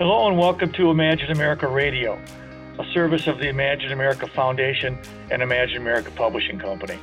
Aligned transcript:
Hello 0.00 0.26
and 0.28 0.38
welcome 0.38 0.72
to 0.72 0.90
Imagine 0.90 1.30
America 1.30 1.68
Radio, 1.68 2.18
a 2.78 2.84
service 2.94 3.26
of 3.26 3.36
the 3.36 3.48
Imagine 3.50 3.92
America 3.92 4.26
Foundation 4.28 4.98
and 5.30 5.42
Imagine 5.42 5.76
America 5.76 6.10
Publishing 6.16 6.58
Company. 6.58 6.98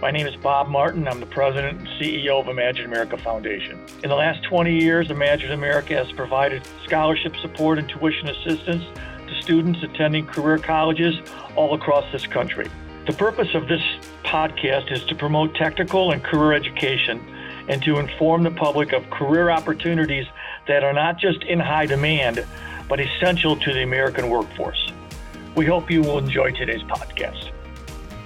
My 0.00 0.12
name 0.12 0.24
is 0.24 0.36
Bob 0.36 0.68
Martin. 0.68 1.08
I'm 1.08 1.18
the 1.18 1.26
president 1.26 1.80
and 1.80 1.88
CEO 1.88 2.40
of 2.40 2.46
Imagine 2.46 2.84
America 2.84 3.18
Foundation. 3.18 3.84
In 4.04 4.08
the 4.08 4.14
last 4.14 4.44
20 4.44 4.72
years, 4.72 5.10
Imagine 5.10 5.50
America 5.50 5.96
has 5.96 6.12
provided 6.12 6.62
scholarship 6.84 7.34
support 7.42 7.76
and 7.76 7.88
tuition 7.88 8.28
assistance 8.28 8.84
to 9.26 9.42
students 9.42 9.82
attending 9.82 10.24
career 10.24 10.58
colleges 10.58 11.16
all 11.56 11.74
across 11.74 12.04
this 12.12 12.24
country. 12.28 12.70
The 13.08 13.14
purpose 13.14 13.52
of 13.54 13.66
this 13.66 13.82
podcast 14.22 14.92
is 14.92 15.02
to 15.06 15.16
promote 15.16 15.56
technical 15.56 16.12
and 16.12 16.22
career 16.22 16.52
education 16.52 17.18
and 17.68 17.82
to 17.82 17.98
inform 17.98 18.44
the 18.44 18.52
public 18.52 18.92
of 18.92 19.10
career 19.10 19.50
opportunities 19.50 20.26
that 20.68 20.84
are 20.84 20.92
not 20.92 21.18
just 21.18 21.42
in 21.42 21.58
high 21.58 21.86
demand, 21.86 22.46
but 22.88 23.00
essential 23.00 23.56
to 23.56 23.72
the 23.72 23.82
American 23.82 24.30
workforce. 24.30 24.92
We 25.54 25.66
hope 25.66 25.90
you 25.90 26.02
will 26.02 26.18
enjoy 26.18 26.52
today's 26.52 26.82
podcast. 26.82 27.50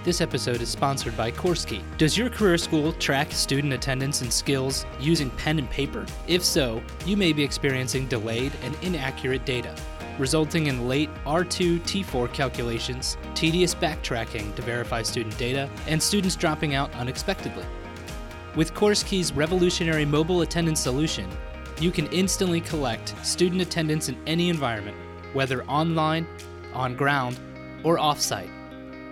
This 0.04 0.20
episode 0.20 0.60
is 0.60 0.68
sponsored 0.68 1.16
by 1.16 1.30
CourseKey. 1.30 1.80
Does 1.96 2.18
your 2.18 2.28
career 2.28 2.58
school 2.58 2.92
track 2.94 3.30
student 3.30 3.72
attendance 3.72 4.20
and 4.20 4.32
skills 4.32 4.84
using 4.98 5.30
pen 5.30 5.60
and 5.60 5.70
paper? 5.70 6.04
If 6.26 6.44
so, 6.44 6.82
you 7.06 7.16
may 7.16 7.32
be 7.32 7.44
experiencing 7.44 8.08
delayed 8.08 8.52
and 8.64 8.76
inaccurate 8.82 9.44
data, 9.44 9.72
resulting 10.18 10.66
in 10.66 10.88
late 10.88 11.08
R2 11.24 11.80
T4 11.82 12.32
calculations, 12.32 13.16
tedious 13.34 13.76
backtracking 13.76 14.52
to 14.56 14.62
verify 14.62 15.02
student 15.02 15.38
data, 15.38 15.70
and 15.86 16.02
students 16.02 16.34
dropping 16.34 16.74
out 16.74 16.92
unexpectedly. 16.96 17.64
With 18.56 18.74
CourseKey's 18.74 19.32
revolutionary 19.32 20.04
mobile 20.04 20.42
attendance 20.42 20.80
solution, 20.80 21.30
you 21.82 21.90
can 21.90 22.06
instantly 22.08 22.60
collect 22.60 23.12
student 23.26 23.60
attendance 23.60 24.08
in 24.08 24.16
any 24.24 24.48
environment, 24.48 24.96
whether 25.32 25.64
online, 25.64 26.24
on 26.72 26.94
ground, 26.94 27.40
or 27.82 27.98
offsite, 27.98 28.50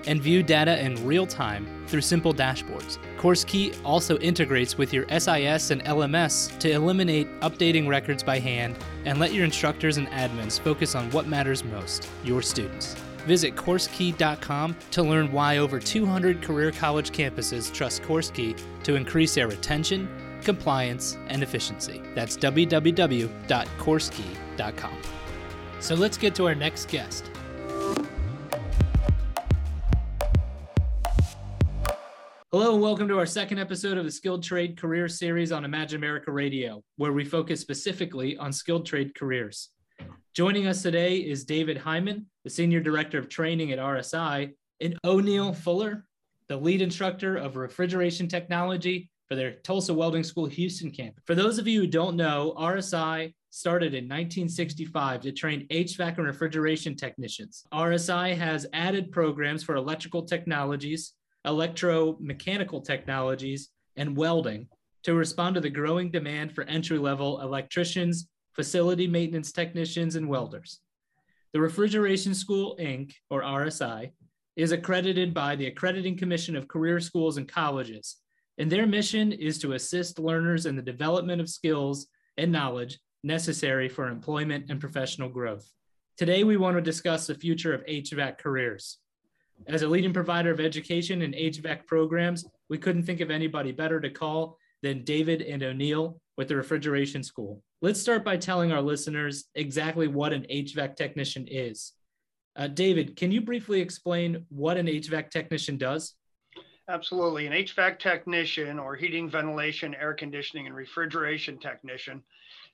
and 0.07 0.23
view 0.23 0.41
data 0.41 0.81
in 0.81 1.05
real 1.05 1.27
time 1.27 1.85
through 1.89 2.01
simple 2.01 2.33
dashboards. 2.33 2.99
CourseKey 3.19 3.77
also 3.85 4.17
integrates 4.19 4.79
with 4.79 4.93
your 4.93 5.05
SIS 5.09 5.73
and 5.73 5.85
LMS 5.85 6.57
to 6.61 6.71
eliminate 6.71 7.29
updating 7.41 7.89
records 7.89 8.23
by 8.23 8.39
hand 8.39 8.77
and 9.05 9.19
let 9.19 9.35
your 9.35 9.45
instructors 9.45 9.97
and 9.97 10.07
admins 10.09 10.61
focus 10.61 10.95
on 10.95 11.11
what 11.11 11.27
matters 11.27 11.65
most 11.65 12.09
your 12.23 12.41
students. 12.41 12.95
Visit 13.27 13.57
CourseKey.com 13.57 14.77
to 14.93 15.03
learn 15.03 15.33
why 15.33 15.59
over 15.59 15.81
200 15.81 16.41
career 16.41 16.71
college 16.71 17.11
campuses 17.11 17.73
trust 17.73 18.03
CourseKey 18.03 18.59
to 18.85 18.95
increase 18.95 19.35
their 19.35 19.49
retention 19.49 20.09
compliance, 20.43 21.17
and 21.29 21.43
efficiency. 21.43 22.03
That's 22.15 22.37
www.coursekey.com. 22.37 24.97
So 25.81 25.95
let's 25.95 26.19
get 26.19 26.35
to 26.35 26.47
our 26.47 26.55
next 26.55 26.89
guest. 26.89 27.31
Hello, 32.53 32.73
and 32.73 32.83
welcome 32.83 33.07
to 33.07 33.17
our 33.17 33.27
second 33.27 33.61
episode 33.61 33.97
of 33.97 34.05
the 34.05 34.11
Skilled 34.11 34.43
Trade 34.43 34.77
Career 34.77 35.07
Series 35.07 35.53
on 35.53 35.65
Imagine 35.65 35.99
America 35.99 36.33
Radio, 36.33 36.83
where 36.97 37.13
we 37.13 37.25
focus 37.25 37.61
specifically 37.61 38.37
on 38.37 38.53
skilled 38.53 38.85
trade 38.85 39.15
careers. 39.15 39.69
Joining 40.35 40.67
us 40.67 40.83
today 40.83 41.19
is 41.19 41.45
David 41.45 41.77
Hyman, 41.77 42.27
the 42.43 42.51
Senior 42.51 42.81
Director 42.81 43.19
of 43.19 43.29
Training 43.29 43.71
at 43.71 43.79
RSI, 43.79 44.53
and 44.81 44.99
O'Neill 45.05 45.53
Fuller, 45.53 46.05
the 46.49 46.57
lead 46.57 46.83
instructor 46.83 47.37
of 47.37 47.57
refrigeration 47.57 48.27
technology 48.27 49.09
for 49.31 49.37
their 49.37 49.53
Tulsa 49.53 49.95
Welding 49.95 50.25
School 50.25 50.47
Houston 50.47 50.91
campus. 50.91 51.23
For 51.25 51.37
those 51.37 51.59
of 51.61 51.69
you 51.69 51.83
who 51.83 51.87
don't 51.87 52.17
know, 52.17 52.53
RSI 52.59 53.33
started 53.51 53.95
in 53.95 54.07
1965 54.07 55.21
to 55.21 55.31
train 55.31 55.69
HVAC 55.69 56.19
and 56.19 56.27
refrigeration 56.27 56.97
technicians. 56.97 57.63
RSI 57.73 58.37
has 58.37 58.67
added 58.73 59.13
programs 59.13 59.63
for 59.63 59.77
electrical 59.77 60.25
technologies, 60.25 61.13
electromechanical 61.47 62.85
technologies, 62.85 63.69
and 63.95 64.17
welding 64.17 64.67
to 65.05 65.15
respond 65.15 65.55
to 65.55 65.61
the 65.61 65.71
growing 65.71 66.11
demand 66.11 66.53
for 66.53 66.65
entry 66.65 66.99
level 66.99 67.41
electricians, 67.41 68.27
facility 68.57 69.07
maintenance 69.07 69.53
technicians, 69.53 70.17
and 70.17 70.29
welders. 70.29 70.81
The 71.53 71.61
Refrigeration 71.61 72.35
School, 72.35 72.77
Inc., 72.81 73.13
or 73.31 73.43
RSI, 73.43 74.11
is 74.57 74.73
accredited 74.73 75.33
by 75.33 75.55
the 75.55 75.69
Accrediting 75.69 76.17
Commission 76.17 76.57
of 76.57 76.67
Career 76.67 76.99
Schools 76.99 77.37
and 77.37 77.47
Colleges 77.47 78.17
and 78.61 78.71
their 78.71 78.87
mission 78.87 79.33
is 79.33 79.59
to 79.59 79.73
assist 79.73 80.19
learners 80.19 80.67
in 80.67 80.77
the 80.77 80.83
development 80.83 81.41
of 81.41 81.49
skills 81.49 82.09
and 82.37 82.53
knowledge 82.53 82.99
necessary 83.25 83.89
for 83.89 84.07
employment 84.09 84.67
and 84.69 84.79
professional 84.79 85.31
growth. 85.31 85.67
Today, 86.19 86.45
we 86.45 86.59
want 86.59 86.77
to 86.77 86.83
discuss 86.83 87.27
the 87.27 87.35
future 87.35 87.73
of 87.73 87.87
HVAC 87.87 88.37
careers. 88.37 88.99
As 89.67 89.81
a 89.81 89.89
leading 89.89 90.13
provider 90.13 90.51
of 90.51 90.61
education 90.61 91.23
and 91.23 91.33
HVAC 91.33 91.87
programs, 91.87 92.45
we 92.69 92.77
couldn't 92.77 93.05
think 93.05 93.23
of 93.23 93.31
anybody 93.31 93.73
better 93.73 93.99
to 93.99 94.11
call 94.11 94.59
than 94.83 95.05
David 95.05 95.41
and 95.41 95.63
O'Neill 95.63 96.21
with 96.37 96.49
the 96.49 96.57
Refrigeration 96.57 97.23
School. 97.23 97.63
Let's 97.81 98.01
start 98.01 98.27
by 98.27 98.37
telling 98.37 98.73
our 98.73 98.83
listeners 98.83 99.47
exactly 99.55 100.07
what 100.07 100.35
an 100.35 100.45
HVAC 100.51 100.97
technician 100.97 101.49
is. 101.51 101.95
Uh, 102.57 102.67
David, 102.67 103.17
can 103.17 103.33
you 103.33 103.41
briefly 103.41 103.81
explain 103.81 104.45
what 104.51 104.77
an 104.77 104.87
HVAC 104.87 105.31
technician 105.31 105.79
does? 105.79 106.15
Absolutely. 106.91 107.47
An 107.47 107.53
HVAC 107.53 108.01
technician 108.01 108.81
or 108.81 108.97
heating, 108.97 109.31
ventilation, 109.31 109.95
air 109.95 110.13
conditioning, 110.13 110.67
and 110.67 110.75
refrigeration 110.75 111.57
technician 111.57 112.21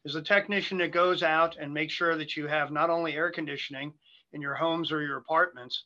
is 0.07 0.15
a 0.15 0.23
technician 0.23 0.79
that 0.79 0.91
goes 0.91 1.23
out 1.23 1.59
and 1.61 1.73
makes 1.73 1.93
sure 1.93 2.17
that 2.17 2.35
you 2.35 2.47
have 2.47 2.71
not 2.73 2.89
only 2.89 3.13
air 3.13 3.31
conditioning 3.31 3.93
in 4.33 4.41
your 4.41 4.55
homes 4.55 4.91
or 4.91 5.03
your 5.03 5.19
apartments, 5.19 5.85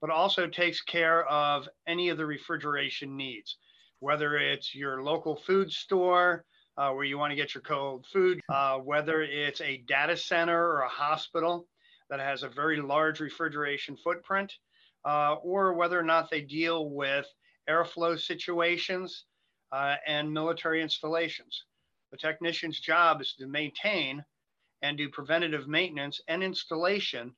but 0.00 0.10
also 0.10 0.48
takes 0.48 0.82
care 0.82 1.24
of 1.28 1.68
any 1.86 2.08
of 2.08 2.16
the 2.18 2.26
refrigeration 2.26 3.16
needs, 3.16 3.58
whether 4.00 4.36
it's 4.38 4.74
your 4.74 5.00
local 5.04 5.36
food 5.36 5.70
store 5.70 6.44
uh, 6.78 6.90
where 6.90 7.04
you 7.04 7.16
want 7.16 7.30
to 7.30 7.36
get 7.36 7.54
your 7.54 7.62
cold 7.62 8.04
food, 8.12 8.40
uh, 8.48 8.78
whether 8.78 9.22
it's 9.22 9.60
a 9.60 9.84
data 9.86 10.16
center 10.16 10.66
or 10.68 10.80
a 10.80 10.88
hospital 10.88 11.68
that 12.10 12.18
has 12.18 12.42
a 12.42 12.48
very 12.48 12.80
large 12.80 13.20
refrigeration 13.20 13.96
footprint, 14.02 14.52
uh, 15.04 15.34
or 15.44 15.74
whether 15.74 15.96
or 15.96 16.02
not 16.02 16.28
they 16.28 16.40
deal 16.40 16.90
with 16.90 17.26
airflow 17.68 18.18
situations, 18.18 19.24
uh, 19.72 19.96
and 20.06 20.32
military 20.32 20.82
installations. 20.82 21.64
The 22.10 22.16
technician's 22.16 22.80
job 22.80 23.20
is 23.20 23.34
to 23.38 23.46
maintain 23.46 24.24
and 24.82 24.96
do 24.96 25.08
preventative 25.08 25.68
maintenance 25.68 26.20
and 26.28 26.42
installation 26.42 27.32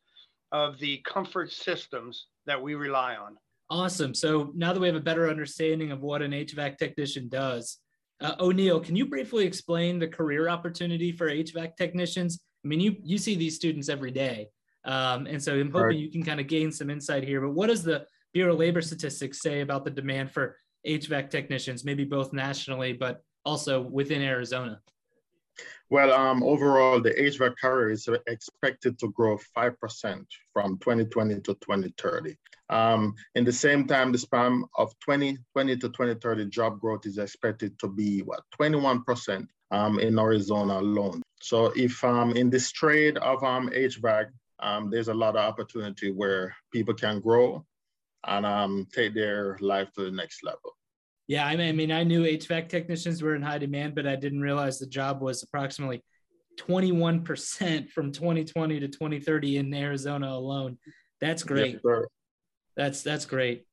of 0.52 0.78
the 0.78 0.98
comfort 1.04 1.52
systems 1.52 2.26
that 2.46 2.60
we 2.60 2.74
rely 2.74 3.16
on. 3.16 3.36
Awesome. 3.70 4.14
So 4.14 4.52
now 4.54 4.72
that 4.72 4.80
we 4.80 4.88
have 4.88 4.96
a 4.96 5.00
better 5.00 5.28
understanding 5.28 5.92
of 5.92 6.02
what 6.02 6.22
an 6.22 6.32
HVAC 6.32 6.76
technician 6.76 7.28
does, 7.28 7.78
uh, 8.20 8.34
O'Neill, 8.40 8.80
can 8.80 8.96
you 8.96 9.06
briefly 9.06 9.46
explain 9.46 9.98
the 9.98 10.08
career 10.08 10.48
opportunity 10.48 11.12
for 11.12 11.30
HVAC 11.30 11.76
technicians? 11.76 12.40
I 12.64 12.68
mean, 12.68 12.80
you 12.80 12.96
you 13.02 13.16
see 13.16 13.36
these 13.36 13.56
students 13.56 13.88
every 13.88 14.10
day, 14.10 14.48
um, 14.84 15.26
and 15.26 15.42
so 15.42 15.54
I'm 15.54 15.70
hoping 15.70 15.82
right. 15.82 15.96
you 15.96 16.10
can 16.10 16.22
kind 16.22 16.40
of 16.40 16.46
gain 16.46 16.70
some 16.70 16.90
insight 16.90 17.24
here. 17.24 17.40
But 17.40 17.52
what 17.52 17.70
is 17.70 17.82
the 17.82 18.04
Bureau 18.32 18.52
of 18.52 18.58
Labor 18.58 18.80
Statistics 18.80 19.40
say 19.40 19.60
about 19.60 19.84
the 19.84 19.90
demand 19.90 20.30
for 20.30 20.56
HVAC 20.86 21.30
technicians, 21.30 21.84
maybe 21.84 22.04
both 22.04 22.32
nationally, 22.32 22.92
but 22.92 23.22
also 23.44 23.80
within 23.80 24.22
Arizona? 24.22 24.80
Well, 25.90 26.12
um, 26.12 26.42
overall, 26.44 27.00
the 27.00 27.10
HVAC 27.10 27.56
career 27.60 27.90
is 27.90 28.08
expected 28.28 28.98
to 29.00 29.08
grow 29.10 29.38
5% 29.56 30.26
from 30.52 30.78
2020 30.78 31.34
to 31.34 31.54
2030. 31.54 32.36
Um, 32.70 33.14
in 33.34 33.44
the 33.44 33.52
same 33.52 33.86
time, 33.88 34.12
the 34.12 34.18
span 34.18 34.62
of 34.76 34.92
2020 35.00 35.76
to 35.78 35.88
2030 35.88 36.46
job 36.46 36.80
growth 36.80 37.06
is 37.06 37.18
expected 37.18 37.76
to 37.80 37.88
be 37.88 38.20
what 38.20 38.42
21% 38.60 39.48
um, 39.72 39.98
in 39.98 40.18
Arizona 40.18 40.78
alone. 40.78 41.22
So 41.42 41.72
if 41.74 42.02
um, 42.04 42.36
in 42.36 42.50
this 42.50 42.70
trade 42.70 43.18
of 43.18 43.42
um, 43.42 43.68
HVAC, 43.70 44.26
um, 44.60 44.90
there's 44.90 45.08
a 45.08 45.14
lot 45.14 45.36
of 45.36 45.44
opportunity 45.44 46.12
where 46.12 46.54
people 46.72 46.94
can 46.94 47.18
grow 47.18 47.64
and 48.26 48.46
um, 48.46 48.86
take 48.92 49.14
their 49.14 49.56
life 49.60 49.92
to 49.94 50.04
the 50.04 50.10
next 50.10 50.44
level. 50.44 50.76
Yeah, 51.26 51.46
I 51.46 51.54
mean, 51.54 51.92
I 51.92 52.02
knew 52.02 52.24
HVAC 52.24 52.68
technicians 52.68 53.22
were 53.22 53.36
in 53.36 53.42
high 53.42 53.58
demand, 53.58 53.94
but 53.94 54.06
I 54.06 54.16
didn't 54.16 54.40
realize 54.40 54.78
the 54.78 54.86
job 54.86 55.20
was 55.20 55.44
approximately 55.44 56.02
21% 56.58 57.88
from 57.90 58.10
2020 58.10 58.80
to 58.80 58.88
2030 58.88 59.58
in 59.58 59.72
Arizona 59.72 60.28
alone. 60.28 60.76
That's 61.20 61.44
great. 61.44 61.78
Yes, 61.84 62.02
that's 62.76 63.02
that's 63.02 63.26
great. 63.26 63.64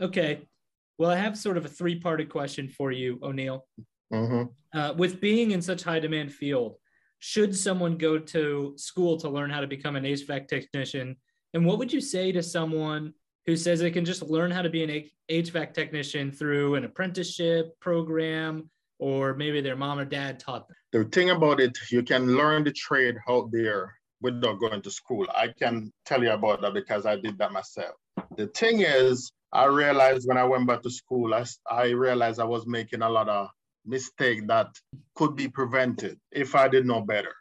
Okay. 0.00 0.48
Well, 0.96 1.10
I 1.10 1.16
have 1.16 1.36
sort 1.36 1.56
of 1.56 1.64
a 1.66 1.68
three-parted 1.68 2.30
question 2.30 2.68
for 2.68 2.92
you, 2.92 3.18
O'Neill. 3.22 3.66
Mm-hmm. 4.12 4.78
Uh, 4.78 4.92
with 4.94 5.20
being 5.20 5.50
in 5.50 5.60
such 5.60 5.82
high 5.82 5.98
demand 5.98 6.32
field, 6.32 6.76
should 7.18 7.56
someone 7.56 7.96
go 7.96 8.18
to 8.18 8.74
school 8.76 9.16
to 9.18 9.28
learn 9.28 9.50
how 9.50 9.60
to 9.60 9.66
become 9.66 9.96
an 9.96 10.04
HVAC 10.04 10.46
technician? 10.46 11.16
And 11.52 11.66
what 11.66 11.78
would 11.78 11.92
you 11.92 12.00
say 12.00 12.32
to 12.32 12.42
someone 12.42 13.12
who 13.46 13.56
says 13.56 13.80
they 13.80 13.90
can 13.90 14.04
just 14.04 14.22
learn 14.22 14.50
how 14.50 14.62
to 14.62 14.70
be 14.70 14.84
an 14.84 15.04
HVAC 15.30 15.74
technician 15.74 16.32
through 16.32 16.76
an 16.76 16.84
apprenticeship 16.84 17.78
program, 17.80 18.70
or 18.98 19.34
maybe 19.34 19.60
their 19.60 19.76
mom 19.76 19.98
or 19.98 20.04
dad 20.04 20.38
taught 20.38 20.66
them. 20.68 20.76
The 20.92 21.04
thing 21.04 21.30
about 21.30 21.60
it, 21.60 21.76
you 21.90 22.02
can 22.02 22.36
learn 22.36 22.64
the 22.64 22.72
trade 22.72 23.16
out 23.28 23.50
there 23.50 23.94
without 24.20 24.60
going 24.60 24.80
to 24.80 24.90
school. 24.90 25.26
I 25.36 25.48
can 25.48 25.92
tell 26.06 26.22
you 26.22 26.30
about 26.30 26.62
that 26.62 26.72
because 26.72 27.04
I 27.04 27.16
did 27.16 27.36
that 27.38 27.52
myself. 27.52 27.94
The 28.36 28.46
thing 28.48 28.80
is, 28.80 29.30
I 29.52 29.66
realized 29.66 30.26
when 30.26 30.38
I 30.38 30.44
went 30.44 30.66
back 30.66 30.82
to 30.82 30.90
school, 30.90 31.34
I, 31.34 31.44
I 31.70 31.90
realized 31.90 32.40
I 32.40 32.44
was 32.44 32.66
making 32.66 33.02
a 33.02 33.08
lot 33.08 33.28
of 33.28 33.48
mistake 33.84 34.46
that 34.48 34.68
could 35.14 35.36
be 35.36 35.48
prevented 35.48 36.18
if 36.32 36.54
I 36.54 36.68
did 36.68 36.86
know 36.86 37.02
better. 37.02 37.34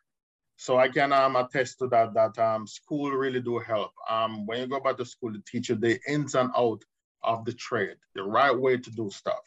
So 0.56 0.78
I 0.78 0.88
can 0.88 1.12
um, 1.12 1.36
attest 1.36 1.80
to 1.80 1.88
that, 1.88 2.14
that 2.14 2.38
um, 2.40 2.68
school 2.68 3.12
really 3.12 3.42
do 3.42 3.60
help. 3.60 3.92
Um, 4.10 4.46
when 4.46 4.60
you 4.60 4.68
go 4.68 4.80
back 4.80 4.98
to 4.98 5.06
school, 5.06 5.34
to 5.34 5.42
teach 5.46 5.70
you 5.70 5.76
the 5.76 6.00
ins 6.08 6.36
and 6.36 6.52
out 6.56 6.82
of 7.24 7.44
the 7.46 7.54
trade, 7.54 7.98
the 8.16 8.24
right 8.24 8.58
way 8.58 8.78
to 8.78 8.92
do 8.92 9.10
stuff. 9.10 9.42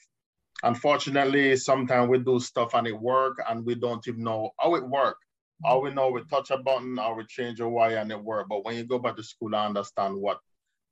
Unfortunately, 0.63 1.57
sometimes 1.57 2.09
we 2.09 2.19
do 2.19 2.41
stuff 2.41 2.75
and 2.75 2.87
it 2.87 2.99
work 2.99 3.37
and 3.49 3.65
we 3.65 3.75
don't 3.75 4.07
even 4.09 4.25
know 4.25 4.51
how 4.59 4.75
it 4.75 4.89
work. 4.89 5.19
All 5.65 5.83
we 5.83 5.91
know, 5.91 6.11
we 6.11 6.23
touch 6.25 6.51
a 6.51 6.59
button 6.59 6.99
or 6.99 7.17
we 7.17 7.25
change 7.27 7.61
a 7.61 7.69
wire 7.69 7.97
and 7.97 8.11
it 8.11 8.23
work. 8.23 8.47
But 8.49 8.65
when 8.65 8.77
you 8.77 8.85
go 8.85 8.99
back 8.99 9.17
to 9.17 9.23
school, 9.23 9.55
I 9.55 9.67
understand 9.67 10.17
what, 10.17 10.41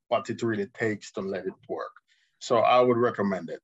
what 0.09 0.29
it 0.31 0.43
really 0.43 0.67
takes 0.67 1.13
to 1.13 1.21
let 1.21 1.47
it 1.47 1.55
work. 1.69 1.93
So 2.39 2.59
I 2.59 2.81
would 2.81 2.97
recommend 2.97 3.51
it. 3.51 3.61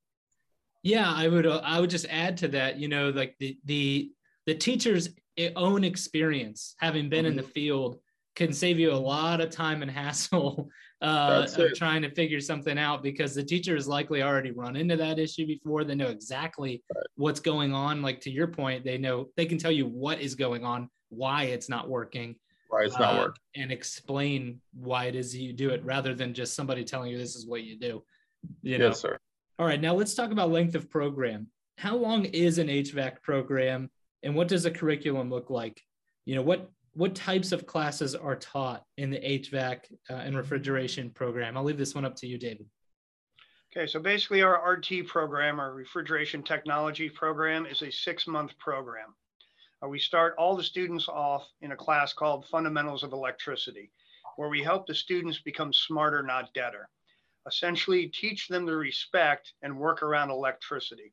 Yeah, 0.82 1.12
I 1.14 1.28
would. 1.28 1.46
Uh, 1.46 1.60
I 1.62 1.80
would 1.80 1.90
just 1.90 2.06
add 2.08 2.38
to 2.38 2.48
that. 2.48 2.78
You 2.78 2.88
know, 2.88 3.10
like 3.10 3.36
the 3.38 3.58
the 3.66 4.10
the 4.46 4.54
teacher's 4.54 5.10
own 5.56 5.84
experience, 5.84 6.74
having 6.78 7.08
been 7.08 7.24
mm-hmm. 7.24 7.30
in 7.32 7.36
the 7.36 7.42
mm-hmm. 7.42 7.52
field, 7.52 8.00
can 8.36 8.52
save 8.52 8.78
you 8.78 8.92
a 8.92 8.94
lot 8.94 9.40
of 9.40 9.50
time 9.50 9.82
and 9.82 9.90
hassle 10.02 10.68
uh, 11.02 11.46
of 11.56 11.74
trying 11.74 12.02
to 12.02 12.10
figure 12.10 12.40
something 12.40 12.78
out 12.78 13.02
because 13.02 13.34
the 13.34 13.42
teacher 13.42 13.74
has 13.74 13.88
likely 13.88 14.22
already 14.22 14.50
run 14.50 14.76
into 14.76 14.96
that 14.96 15.18
issue 15.18 15.46
before. 15.46 15.84
They 15.84 15.94
know 15.94 16.08
exactly 16.08 16.82
right. 16.94 17.04
what's 17.16 17.40
going 17.40 17.72
on. 17.72 18.02
Like 18.02 18.20
to 18.22 18.30
your 18.30 18.46
point, 18.46 18.84
they 18.84 18.98
know 18.98 19.28
they 19.36 19.46
can 19.46 19.58
tell 19.58 19.72
you 19.72 19.86
what 19.86 20.20
is 20.20 20.34
going 20.34 20.64
on, 20.64 20.90
why 21.08 21.44
it's 21.44 21.68
not 21.68 21.88
working. 21.88 22.36
Why 22.68 22.84
it's 22.84 22.98
not 22.98 23.14
uh, 23.14 23.18
working. 23.18 23.42
And 23.56 23.72
explain 23.72 24.60
why 24.72 25.06
it 25.06 25.16
is 25.16 25.36
you 25.36 25.52
do 25.52 25.70
it 25.70 25.84
rather 25.84 26.14
than 26.14 26.34
just 26.34 26.54
somebody 26.54 26.84
telling 26.84 27.10
you 27.10 27.18
this 27.18 27.34
is 27.34 27.46
what 27.46 27.62
you 27.62 27.78
do. 27.78 28.04
You 28.62 28.78
know? 28.78 28.88
Yes, 28.88 29.00
sir. 29.00 29.18
All 29.58 29.66
right, 29.66 29.80
now 29.80 29.94
let's 29.94 30.14
talk 30.14 30.30
about 30.30 30.50
length 30.50 30.74
of 30.74 30.88
program. 30.88 31.48
How 31.76 31.96
long 31.96 32.24
is 32.24 32.58
an 32.58 32.68
HVAC 32.68 33.20
program 33.22 33.90
and 34.22 34.34
what 34.34 34.48
does 34.48 34.64
a 34.64 34.70
curriculum 34.70 35.30
look 35.30 35.50
like? 35.50 35.82
You 36.24 36.34
know, 36.34 36.42
what 36.42 36.70
what 36.94 37.14
types 37.14 37.52
of 37.52 37.66
classes 37.66 38.14
are 38.14 38.36
taught 38.36 38.84
in 38.96 39.10
the 39.10 39.18
HVAC 39.18 39.80
uh, 40.10 40.14
and 40.14 40.36
refrigeration 40.36 41.10
program? 41.10 41.56
I'll 41.56 41.64
leave 41.64 41.78
this 41.78 41.94
one 41.94 42.04
up 42.04 42.16
to 42.16 42.26
you, 42.26 42.36
David. 42.36 42.66
Okay, 43.72 43.86
so 43.86 44.00
basically 44.00 44.42
our 44.42 44.72
RT 44.72 45.06
program, 45.06 45.60
our 45.60 45.72
refrigeration 45.72 46.42
technology 46.42 47.08
program, 47.08 47.66
is 47.66 47.82
a 47.82 47.92
six-month 47.92 48.58
program. 48.58 49.14
Uh, 49.82 49.88
we 49.88 50.00
start 50.00 50.34
all 50.36 50.56
the 50.56 50.62
students 50.62 51.08
off 51.08 51.46
in 51.60 51.70
a 51.70 51.76
class 51.76 52.12
called 52.12 52.46
Fundamentals 52.48 53.04
of 53.04 53.12
Electricity, 53.12 53.92
where 54.36 54.48
we 54.48 54.60
help 54.60 54.86
the 54.86 54.94
students 54.94 55.40
become 55.40 55.72
smarter, 55.72 56.20
not 56.22 56.52
deader. 56.52 56.88
Essentially, 57.46 58.08
teach 58.08 58.48
them 58.48 58.66
to 58.66 58.74
respect 58.74 59.52
and 59.62 59.78
work 59.78 60.02
around 60.02 60.30
electricity. 60.30 61.12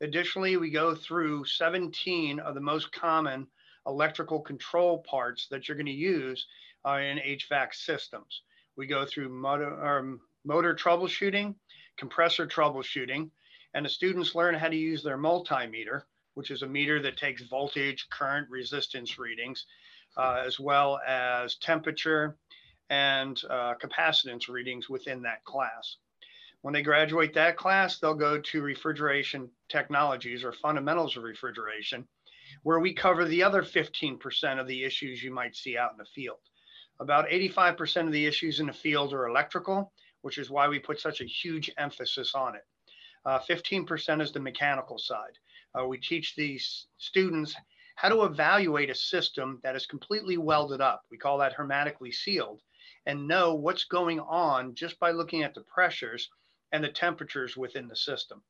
Additionally, 0.00 0.56
we 0.56 0.70
go 0.70 0.94
through 0.94 1.44
17 1.44 2.38
of 2.38 2.54
the 2.54 2.60
most 2.60 2.92
common 2.92 3.46
electrical 3.86 4.40
control 4.40 4.98
parts 4.98 5.48
that 5.50 5.66
you're 5.66 5.76
going 5.76 5.86
to 5.86 5.92
use 5.92 6.46
uh, 6.86 6.98
in 6.98 7.18
HVAC 7.18 7.74
systems. 7.74 8.42
We 8.76 8.86
go 8.86 9.04
through 9.04 9.30
motor, 9.30 9.98
um, 9.98 10.20
motor 10.44 10.74
troubleshooting, 10.74 11.54
compressor 11.96 12.46
troubleshooting, 12.46 13.30
and 13.74 13.84
the 13.84 13.90
students 13.90 14.34
learn 14.34 14.54
how 14.54 14.68
to 14.68 14.76
use 14.76 15.02
their 15.02 15.18
multimeter, 15.18 16.02
which 16.34 16.50
is 16.50 16.62
a 16.62 16.68
meter 16.68 17.02
that 17.02 17.16
takes 17.16 17.42
voltage, 17.42 18.06
current, 18.10 18.48
resistance 18.48 19.18
readings, 19.18 19.66
uh, 20.16 20.42
as 20.46 20.60
well 20.60 21.00
as 21.06 21.56
temperature 21.56 22.36
and 22.88 23.42
uh, 23.50 23.74
capacitance 23.82 24.48
readings 24.48 24.88
within 24.88 25.22
that 25.22 25.44
class. 25.44 25.96
When 26.68 26.74
they 26.74 26.82
graduate 26.82 27.32
that 27.32 27.56
class, 27.56 27.98
they'll 27.98 28.12
go 28.12 28.38
to 28.38 28.60
refrigeration 28.60 29.48
technologies 29.70 30.44
or 30.44 30.52
fundamentals 30.52 31.16
of 31.16 31.22
refrigeration, 31.22 32.06
where 32.62 32.78
we 32.78 32.92
cover 32.92 33.24
the 33.24 33.42
other 33.42 33.62
15% 33.62 34.60
of 34.60 34.66
the 34.66 34.84
issues 34.84 35.22
you 35.22 35.32
might 35.32 35.56
see 35.56 35.78
out 35.78 35.92
in 35.92 35.96
the 35.96 36.04
field. 36.04 36.40
About 37.00 37.26
85% 37.30 38.04
of 38.04 38.12
the 38.12 38.26
issues 38.26 38.60
in 38.60 38.66
the 38.66 38.72
field 38.74 39.14
are 39.14 39.28
electrical, 39.28 39.94
which 40.20 40.36
is 40.36 40.50
why 40.50 40.68
we 40.68 40.78
put 40.78 41.00
such 41.00 41.22
a 41.22 41.24
huge 41.24 41.70
emphasis 41.78 42.34
on 42.34 42.54
it. 42.54 42.66
Uh, 43.24 43.38
15% 43.38 44.20
is 44.20 44.30
the 44.32 44.38
mechanical 44.38 44.98
side. 44.98 45.38
Uh, 45.74 45.86
we 45.86 45.96
teach 45.96 46.36
these 46.36 46.88
students 46.98 47.56
how 47.94 48.10
to 48.10 48.24
evaluate 48.24 48.90
a 48.90 48.94
system 48.94 49.58
that 49.62 49.74
is 49.74 49.86
completely 49.86 50.36
welded 50.36 50.82
up. 50.82 51.06
We 51.10 51.16
call 51.16 51.38
that 51.38 51.54
hermetically 51.54 52.12
sealed 52.12 52.60
and 53.06 53.26
know 53.26 53.54
what's 53.54 53.84
going 53.84 54.20
on 54.20 54.74
just 54.74 54.98
by 54.98 55.12
looking 55.12 55.44
at 55.44 55.54
the 55.54 55.62
pressures 55.62 56.28
and 56.72 56.82
the 56.82 56.88
temperatures 56.88 57.56
within 57.56 57.88
the 57.88 57.96
system. 57.96 58.42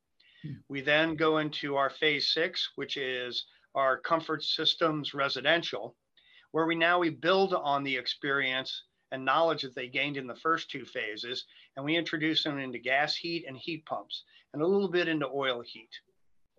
Hmm. 0.42 0.54
We 0.68 0.80
then 0.80 1.16
go 1.16 1.38
into 1.38 1.76
our 1.76 1.90
phase 1.90 2.28
six, 2.28 2.70
which 2.76 2.96
is 2.96 3.46
our 3.74 3.98
comfort 3.98 4.42
systems 4.44 5.14
residential, 5.14 5.96
where 6.52 6.66
we 6.66 6.74
now 6.74 6.98
we 6.98 7.10
build 7.10 7.54
on 7.54 7.84
the 7.84 7.96
experience 7.96 8.84
and 9.12 9.24
knowledge 9.24 9.62
that 9.62 9.74
they 9.74 9.88
gained 9.88 10.16
in 10.16 10.26
the 10.26 10.34
first 10.36 10.70
two 10.70 10.84
phases, 10.84 11.44
and 11.76 11.84
we 11.84 11.96
introduce 11.96 12.44
them 12.44 12.58
into 12.58 12.78
gas 12.78 13.16
heat 13.16 13.44
and 13.46 13.56
heat 13.56 13.84
pumps, 13.86 14.24
and 14.52 14.62
a 14.62 14.66
little 14.66 14.90
bit 14.90 15.08
into 15.08 15.26
oil 15.28 15.62
heat. 15.64 15.90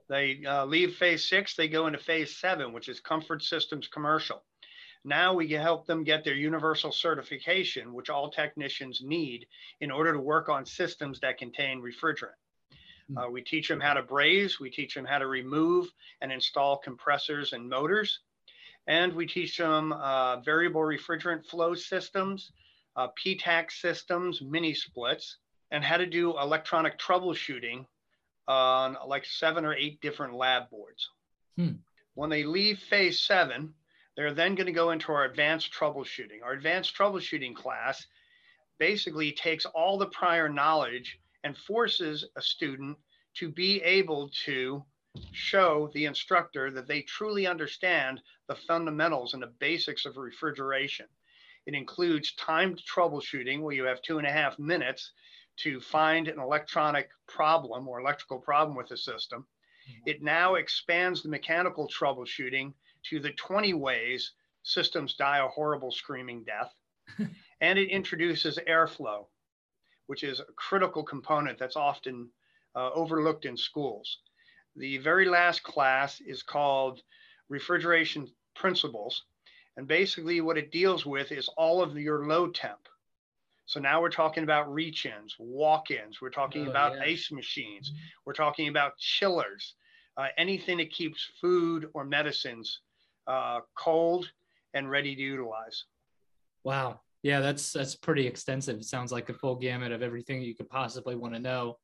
They 0.09 0.43
uh, 0.45 0.65
leave 0.65 0.95
phase 0.95 1.27
six, 1.27 1.55
they 1.55 1.67
go 1.67 1.85
into 1.85 1.99
phase 1.99 2.37
seven, 2.37 2.73
which 2.73 2.89
is 2.89 2.99
comfort 2.99 3.43
systems 3.43 3.87
commercial. 3.87 4.43
Now 5.05 5.33
we 5.33 5.47
can 5.47 5.61
help 5.61 5.85
them 5.85 6.03
get 6.03 6.23
their 6.23 6.33
universal 6.35 6.91
certification, 6.91 7.93
which 7.93 8.09
all 8.09 8.29
technicians 8.29 9.01
need 9.01 9.47
in 9.79 9.91
order 9.91 10.13
to 10.13 10.19
work 10.19 10.49
on 10.49 10.65
systems 10.65 11.19
that 11.21 11.37
contain 11.37 11.81
refrigerant. 11.81 12.35
Hmm. 13.07 13.17
Uh, 13.17 13.29
we 13.29 13.41
teach 13.41 13.67
them 13.67 13.79
how 13.79 13.93
to 13.93 14.03
braze, 14.03 14.59
we 14.59 14.69
teach 14.69 14.93
them 14.93 15.05
how 15.05 15.19
to 15.19 15.27
remove 15.27 15.87
and 16.21 16.31
install 16.31 16.77
compressors 16.77 17.53
and 17.53 17.69
motors, 17.69 18.19
and 18.87 19.13
we 19.13 19.25
teach 19.25 19.57
them 19.57 19.93
uh, 19.93 20.41
variable 20.41 20.81
refrigerant 20.81 21.45
flow 21.45 21.73
systems, 21.75 22.51
uh, 22.95 23.07
PTAC 23.23 23.71
systems, 23.71 24.41
mini 24.41 24.73
splits, 24.73 25.37
and 25.71 25.83
how 25.83 25.97
to 25.97 26.05
do 26.05 26.37
electronic 26.37 26.99
troubleshooting 26.99 27.85
on 28.47 28.97
like 29.07 29.25
seven 29.25 29.63
or 29.63 29.75
eight 29.75 30.01
different 30.01 30.33
lab 30.33 30.69
boards. 30.69 31.09
Hmm. 31.55 31.73
When 32.15 32.29
they 32.29 32.43
leave 32.43 32.79
phase 32.79 33.21
seven, 33.21 33.73
they're 34.19 34.33
then 34.33 34.53
going 34.53 34.67
to 34.67 34.73
go 34.73 34.91
into 34.91 35.13
our 35.13 35.23
advanced 35.23 35.71
troubleshooting. 35.71 36.43
Our 36.43 36.51
advanced 36.51 36.93
troubleshooting 36.93 37.55
class 37.55 38.05
basically 38.77 39.31
takes 39.31 39.63
all 39.63 39.97
the 39.97 40.07
prior 40.07 40.49
knowledge 40.49 41.17
and 41.45 41.55
forces 41.55 42.25
a 42.35 42.41
student 42.41 42.97
to 43.35 43.49
be 43.49 43.81
able 43.81 44.29
to 44.43 44.83
show 45.31 45.89
the 45.93 46.03
instructor 46.03 46.69
that 46.69 46.85
they 46.85 47.03
truly 47.03 47.47
understand 47.47 48.19
the 48.49 48.57
fundamentals 48.67 49.35
and 49.35 49.41
the 49.41 49.53
basics 49.61 50.05
of 50.05 50.17
refrigeration. 50.17 51.05
It 51.65 51.73
includes 51.73 52.33
timed 52.33 52.81
troubleshooting, 52.93 53.61
where 53.61 53.73
you 53.73 53.85
have 53.85 54.01
two 54.01 54.17
and 54.17 54.27
a 54.27 54.33
half 54.33 54.59
minutes 54.59 55.13
to 55.59 55.79
find 55.79 56.27
an 56.27 56.41
electronic 56.41 57.07
problem 57.29 57.87
or 57.87 58.01
electrical 58.01 58.39
problem 58.39 58.75
with 58.75 58.89
the 58.89 58.97
system. 58.97 59.47
Mm-hmm. 59.89 60.09
It 60.09 60.21
now 60.21 60.55
expands 60.55 61.23
the 61.23 61.29
mechanical 61.29 61.87
troubleshooting 61.87 62.73
to 63.09 63.19
the 63.19 63.31
20 63.31 63.73
ways 63.73 64.31
systems 64.63 65.15
die 65.15 65.39
a 65.39 65.47
horrible 65.47 65.91
screaming 65.91 66.43
death. 66.43 66.73
and 67.61 67.79
it 67.79 67.89
introduces 67.89 68.59
airflow, 68.67 69.25
which 70.07 70.23
is 70.23 70.39
a 70.39 70.53
critical 70.55 71.03
component 71.03 71.57
that's 71.57 71.75
often 71.75 72.29
uh, 72.75 72.91
overlooked 72.93 73.45
in 73.45 73.57
schools. 73.57 74.19
The 74.75 74.97
very 74.99 75.25
last 75.27 75.63
class 75.63 76.21
is 76.21 76.43
called 76.43 77.01
Refrigeration 77.49 78.29
Principles. 78.55 79.23
And 79.77 79.87
basically, 79.87 80.41
what 80.41 80.57
it 80.57 80.71
deals 80.71 81.05
with 81.05 81.31
is 81.31 81.49
all 81.57 81.81
of 81.81 81.97
your 81.97 82.27
low 82.27 82.49
temp. 82.49 82.87
So 83.65 83.79
now 83.79 84.01
we're 84.01 84.09
talking 84.09 84.43
about 84.43 84.73
reach 84.73 85.05
ins, 85.05 85.35
walk 85.37 85.91
ins, 85.91 86.21
we're 86.21 86.31
talking 86.31 86.67
oh, 86.67 86.71
about 86.71 86.95
yeah. 86.95 87.03
ice 87.03 87.31
machines, 87.31 87.89
mm-hmm. 87.89 87.99
we're 88.25 88.33
talking 88.33 88.67
about 88.67 88.97
chillers, 88.97 89.75
uh, 90.17 90.27
anything 90.39 90.77
that 90.77 90.91
keeps 90.91 91.29
food 91.39 91.87
or 91.93 92.03
medicines 92.03 92.79
uh, 93.27 93.61
cold 93.75 94.31
and 94.73 94.89
ready 94.89 95.15
to 95.15 95.21
utilize. 95.21 95.85
Wow. 96.63 97.01
Yeah, 97.21 97.41
that's 97.41 97.73
that's 97.73 97.95
pretty 97.95 98.25
extensive. 98.27 98.77
It 98.77 98.85
sounds 98.85 99.11
like 99.11 99.29
a 99.29 99.33
full 99.33 99.55
gamut 99.55 99.91
of 99.91 100.01
everything 100.01 100.41
you 100.41 100.55
could 100.55 100.69
possibly 100.69 101.15
want 101.15 101.33
to 101.33 101.39
know 101.39 101.77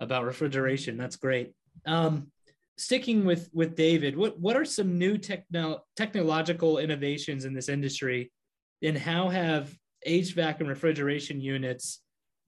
about 0.00 0.24
refrigeration. 0.24 0.96
That's 0.96 1.16
great. 1.16 1.52
Um, 1.86 2.32
sticking 2.76 3.24
with 3.24 3.48
with 3.52 3.76
David, 3.76 4.16
what 4.16 4.40
what 4.40 4.56
are 4.56 4.64
some 4.64 4.98
new 4.98 5.18
techno 5.18 5.82
technological 5.96 6.78
innovations 6.78 7.44
in 7.44 7.54
this 7.54 7.68
industry, 7.68 8.32
and 8.82 8.98
how 8.98 9.28
have 9.28 9.72
HVAC 10.06 10.60
and 10.60 10.68
refrigeration 10.68 11.40
units 11.40 12.00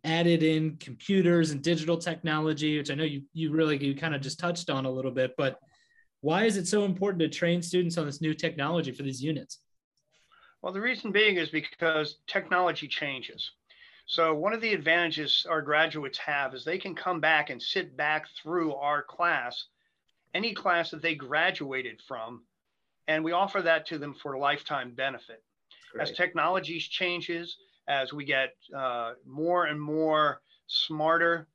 added 0.03 0.43
in 0.43 0.76
computers 0.79 1.53
and 1.53 1.62
digital 1.62 1.97
technology, 1.97 2.79
which 2.79 2.91
I 2.91 2.95
know 2.95 3.05
you 3.05 3.23
you 3.33 3.53
really 3.53 3.83
you 3.83 3.95
kind 3.95 4.14
of 4.14 4.21
just 4.21 4.41
touched 4.41 4.71
on 4.71 4.87
a 4.87 4.91
little 4.91 5.12
bit, 5.12 5.35
but 5.38 5.59
why 6.25 6.45
is 6.45 6.57
it 6.57 6.66
so 6.66 6.87
important 6.87 7.21
to 7.21 7.28
train 7.28 7.61
students 7.61 7.99
on 7.99 8.07
this 8.07 8.23
new 8.23 8.33
technology 8.33 8.90
for 8.90 9.02
these 9.02 9.23
units? 9.23 9.59
Well, 10.62 10.73
the 10.73 10.81
reason 10.81 11.12
being 11.12 11.37
is 11.37 11.50
because 11.50 12.16
technology 12.26 12.88
changes. 12.88 13.50
So 14.07 14.35
one 14.35 14.54
of 14.54 14.62
the 14.62 14.73
advantages 14.73 15.47
our 15.47 15.61
graduates 15.61 16.16
have 16.16 16.54
is 16.54 16.64
they 16.64 16.78
can 16.78 16.95
come 16.95 17.21
back 17.21 17.50
and 17.50 17.61
sit 17.61 17.95
back 17.95 18.25
through 18.43 18.75
our 18.75 19.02
class, 19.02 19.66
any 20.33 20.54
class 20.54 20.90
that 20.93 21.02
they 21.02 21.14
graduated 21.14 22.00
from, 22.09 22.45
and 23.07 23.23
we 23.23 23.33
offer 23.33 23.61
that 23.61 23.87
to 23.88 23.99
them 23.99 24.14
for 24.14 24.38
lifetime 24.38 24.95
benefit. 24.95 25.43
Great. 25.93 26.09
As 26.09 26.16
technologies 26.16 26.88
changes, 26.88 27.59
as 27.87 28.14
we 28.14 28.25
get 28.25 28.54
uh, 28.75 29.12
more 29.26 29.66
and 29.66 29.78
more 29.78 30.40
smarter 30.69 31.49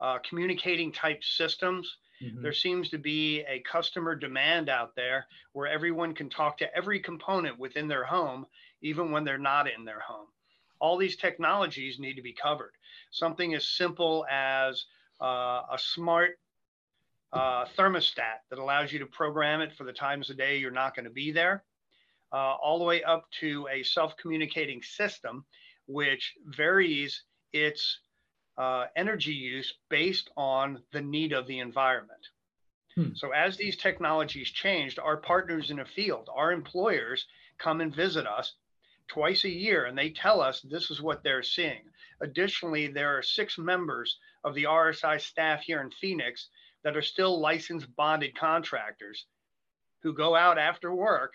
uh, 0.00 0.18
communicating 0.28 0.90
type 0.90 1.22
systems, 1.22 1.96
mm-hmm. 2.22 2.42
there 2.42 2.52
seems 2.52 2.88
to 2.90 2.98
be 2.98 3.42
a 3.48 3.60
customer 3.60 4.14
demand 4.14 4.68
out 4.68 4.94
there 4.96 5.26
where 5.52 5.66
everyone 5.66 6.14
can 6.14 6.28
talk 6.28 6.58
to 6.58 6.76
every 6.76 7.00
component 7.00 7.58
within 7.58 7.88
their 7.88 8.04
home, 8.04 8.46
even 8.82 9.10
when 9.10 9.24
they're 9.24 9.38
not 9.38 9.68
in 9.70 9.84
their 9.84 10.00
home 10.00 10.26
all 10.80 10.96
these 10.96 11.16
technologies 11.16 11.98
need 11.98 12.14
to 12.14 12.22
be 12.22 12.32
covered. 12.32 12.72
Something 13.10 13.54
as 13.54 13.68
simple 13.68 14.26
as 14.30 14.84
uh, 15.20 15.62
a 15.72 15.78
smart 15.78 16.38
uh, 17.32 17.66
thermostat 17.76 18.40
that 18.50 18.58
allows 18.58 18.92
you 18.92 18.98
to 18.98 19.06
program 19.06 19.60
it 19.60 19.72
for 19.76 19.84
the 19.84 19.92
times 19.92 20.30
of 20.30 20.36
day 20.36 20.58
you're 20.58 20.70
not 20.70 20.94
going 20.94 21.04
to 21.04 21.10
be 21.10 21.32
there, 21.32 21.64
uh, 22.32 22.54
all 22.62 22.78
the 22.78 22.84
way 22.84 23.02
up 23.02 23.30
to 23.40 23.66
a 23.70 23.82
self 23.82 24.16
communicating 24.16 24.82
system 24.82 25.44
which 25.86 26.34
varies 26.46 27.22
its 27.52 28.00
uh, 28.58 28.86
energy 28.96 29.34
use 29.34 29.74
based 29.88 30.30
on 30.36 30.82
the 30.92 31.00
need 31.00 31.32
of 31.32 31.46
the 31.46 31.58
environment. 31.58 32.26
Hmm. 32.94 33.14
So, 33.14 33.32
as 33.32 33.56
these 33.56 33.76
technologies 33.76 34.50
changed, 34.50 34.98
our 34.98 35.18
partners 35.18 35.70
in 35.70 35.76
the 35.76 35.84
field, 35.84 36.30
our 36.34 36.52
employers 36.52 37.26
come 37.58 37.80
and 37.80 37.94
visit 37.94 38.26
us 38.26 38.54
twice 39.08 39.44
a 39.44 39.50
year 39.50 39.84
and 39.84 39.96
they 39.96 40.10
tell 40.10 40.40
us 40.40 40.60
this 40.60 40.90
is 40.90 41.00
what 41.00 41.22
they're 41.22 41.42
seeing. 41.42 41.90
Additionally, 42.20 42.88
there 42.88 43.16
are 43.16 43.22
six 43.22 43.58
members 43.58 44.18
of 44.44 44.54
the 44.54 44.64
RSI 44.64 45.20
staff 45.20 45.62
here 45.62 45.80
in 45.80 45.90
Phoenix 45.90 46.48
that 46.82 46.96
are 46.96 47.02
still 47.02 47.40
licensed 47.40 47.94
bonded 47.96 48.36
contractors 48.36 49.26
who 50.02 50.14
go 50.14 50.34
out 50.34 50.58
after 50.58 50.94
work 50.94 51.34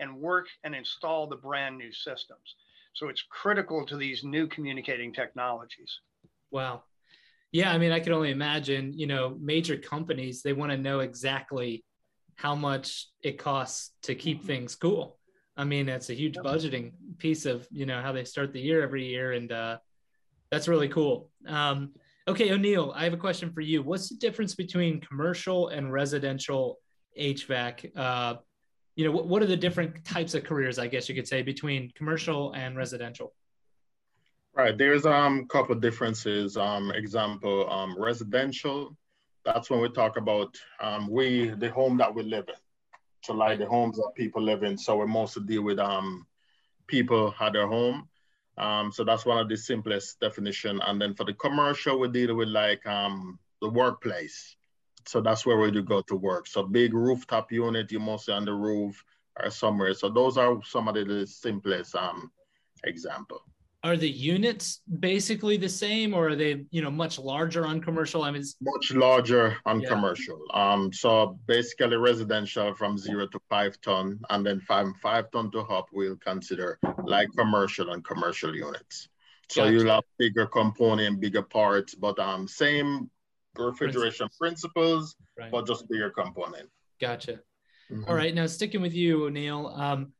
and 0.00 0.18
work 0.18 0.48
and 0.64 0.74
install 0.74 1.26
the 1.26 1.36
brand 1.36 1.78
new 1.78 1.92
systems. 1.92 2.56
So 2.94 3.08
it's 3.08 3.22
critical 3.22 3.86
to 3.86 3.96
these 3.96 4.24
new 4.24 4.46
communicating 4.46 5.12
technologies. 5.12 6.00
Wow. 6.50 6.82
Yeah, 7.52 7.72
I 7.72 7.78
mean, 7.78 7.92
I 7.92 8.00
can 8.00 8.12
only 8.12 8.30
imagine, 8.30 8.92
you 8.92 9.06
know, 9.06 9.36
major 9.40 9.76
companies, 9.76 10.42
they 10.42 10.52
want 10.52 10.70
to 10.70 10.76
know 10.76 11.00
exactly 11.00 11.84
how 12.36 12.54
much 12.54 13.08
it 13.22 13.38
costs 13.38 13.92
to 14.02 14.14
keep 14.14 14.44
things 14.44 14.76
cool 14.76 15.18
I 15.58 15.64
mean, 15.64 15.88
it's 15.88 16.08
a 16.08 16.14
huge 16.14 16.36
budgeting 16.36 16.92
piece 17.18 17.44
of 17.44 17.66
you 17.72 17.84
know 17.84 18.00
how 18.00 18.12
they 18.12 18.22
start 18.22 18.52
the 18.52 18.60
year 18.60 18.80
every 18.80 19.04
year, 19.04 19.32
and 19.32 19.50
uh, 19.50 19.78
that's 20.52 20.68
really 20.68 20.88
cool. 20.88 21.30
Um, 21.48 21.90
okay, 22.28 22.52
O'Neill, 22.52 22.92
I 22.94 23.02
have 23.02 23.12
a 23.12 23.18
question 23.18 23.50
for 23.50 23.60
you. 23.60 23.82
What's 23.82 24.08
the 24.08 24.14
difference 24.14 24.54
between 24.54 25.00
commercial 25.00 25.68
and 25.68 25.92
residential 25.92 26.78
HVAC? 27.18 27.90
Uh, 27.96 28.36
you 28.94 29.04
know, 29.04 29.10
what, 29.10 29.26
what 29.26 29.42
are 29.42 29.46
the 29.46 29.56
different 29.56 30.04
types 30.04 30.34
of 30.34 30.44
careers, 30.44 30.78
I 30.78 30.86
guess 30.86 31.08
you 31.08 31.16
could 31.16 31.26
say, 31.26 31.42
between 31.42 31.90
commercial 31.96 32.52
and 32.52 32.76
residential? 32.76 33.34
Right. 34.54 34.76
There's 34.76 35.06
um 35.06 35.40
a 35.40 35.46
couple 35.46 35.74
of 35.76 35.80
differences. 35.80 36.56
Um, 36.56 36.90
example, 36.90 37.70
um, 37.70 37.96
residential. 37.98 38.96
That's 39.44 39.70
when 39.70 39.80
we 39.80 39.88
talk 39.90 40.16
about 40.16 40.56
um, 40.80 41.08
we 41.08 41.48
the 41.50 41.70
home 41.70 41.96
that 41.98 42.14
we 42.14 42.22
live 42.24 42.48
in. 42.48 42.54
So 43.24 43.34
like 43.34 43.58
the 43.58 43.66
homes 43.66 43.96
that 43.98 44.12
people 44.16 44.42
live 44.42 44.62
in. 44.64 44.78
So 44.78 44.96
we 44.98 45.06
mostly 45.06 45.44
deal 45.44 45.62
with 45.62 45.78
um 45.78 46.26
people 46.88 47.34
at 47.40 47.52
their 47.52 47.68
home. 47.68 48.08
Um, 48.58 48.92
so 48.92 49.04
that's 49.04 49.26
one 49.26 49.38
of 49.38 49.48
the 49.48 49.56
simplest 49.56 50.20
definition. 50.20 50.80
And 50.84 51.00
then 51.00 51.14
for 51.14 51.24
the 51.24 51.34
commercial, 51.34 51.98
we 52.00 52.08
deal 52.08 52.34
with 52.36 52.48
like 52.48 52.86
um 52.86 53.38
the 53.62 53.70
workplace. 53.70 54.56
So 55.06 55.20
that's 55.20 55.46
where 55.46 55.58
we 55.58 55.70
do 55.70 55.82
go 55.82 56.02
to 56.02 56.16
work. 56.16 56.46
So 56.48 56.62
big 56.64 56.94
rooftop 56.94 57.52
unit, 57.52 57.92
you 57.92 58.00
mostly 58.00 58.34
on 58.34 58.44
the 58.44 58.54
roof 58.54 59.04
or 59.40 59.50
somewhere. 59.50 59.94
So 59.94 60.10
those 60.10 60.36
are 60.38 60.62
some 60.64 60.88
of 60.88 60.94
the 60.94 61.26
simplest 61.26 61.94
um 61.94 62.32
example 62.84 63.42
are 63.84 63.96
the 63.96 64.10
units 64.10 64.80
basically 64.98 65.56
the 65.56 65.68
same 65.68 66.12
or 66.12 66.28
are 66.28 66.36
they 66.36 66.64
you 66.70 66.82
know 66.82 66.90
much 66.90 67.18
larger 67.18 67.64
on 67.64 67.80
commercial 67.80 68.22
i 68.22 68.30
mean 68.30 68.42
much 68.60 68.92
larger 68.92 69.56
on 69.66 69.80
yeah. 69.80 69.88
commercial 69.88 70.38
um 70.52 70.92
so 70.92 71.38
basically 71.46 71.96
residential 71.96 72.74
from 72.74 72.98
zero 72.98 73.26
to 73.28 73.38
five 73.48 73.80
ton 73.80 74.18
and 74.30 74.44
then 74.44 74.60
from 74.60 74.94
five 74.94 75.30
ton 75.30 75.50
to 75.50 75.60
up 75.60 75.86
we'll 75.92 76.16
consider 76.16 76.78
like 77.04 77.28
commercial 77.36 77.92
and 77.92 78.04
commercial 78.04 78.54
units 78.54 79.08
so 79.48 79.62
gotcha. 79.62 79.72
you'll 79.72 79.90
have 79.90 80.04
bigger 80.18 80.46
component 80.46 81.20
bigger 81.20 81.42
parts 81.42 81.94
but 81.94 82.18
um 82.18 82.48
same 82.48 83.08
refrigeration 83.56 84.28
principles, 84.38 85.16
right. 85.36 85.50
but 85.50 85.66
just 85.66 85.88
bigger 85.88 86.10
component 86.10 86.68
gotcha 87.00 87.40
mm-hmm. 87.90 88.04
All 88.08 88.14
right 88.14 88.34
now 88.34 88.46
sticking 88.46 88.82
with 88.82 88.94
you 88.94 89.26
o'neill 89.26 89.68
um 89.68 90.12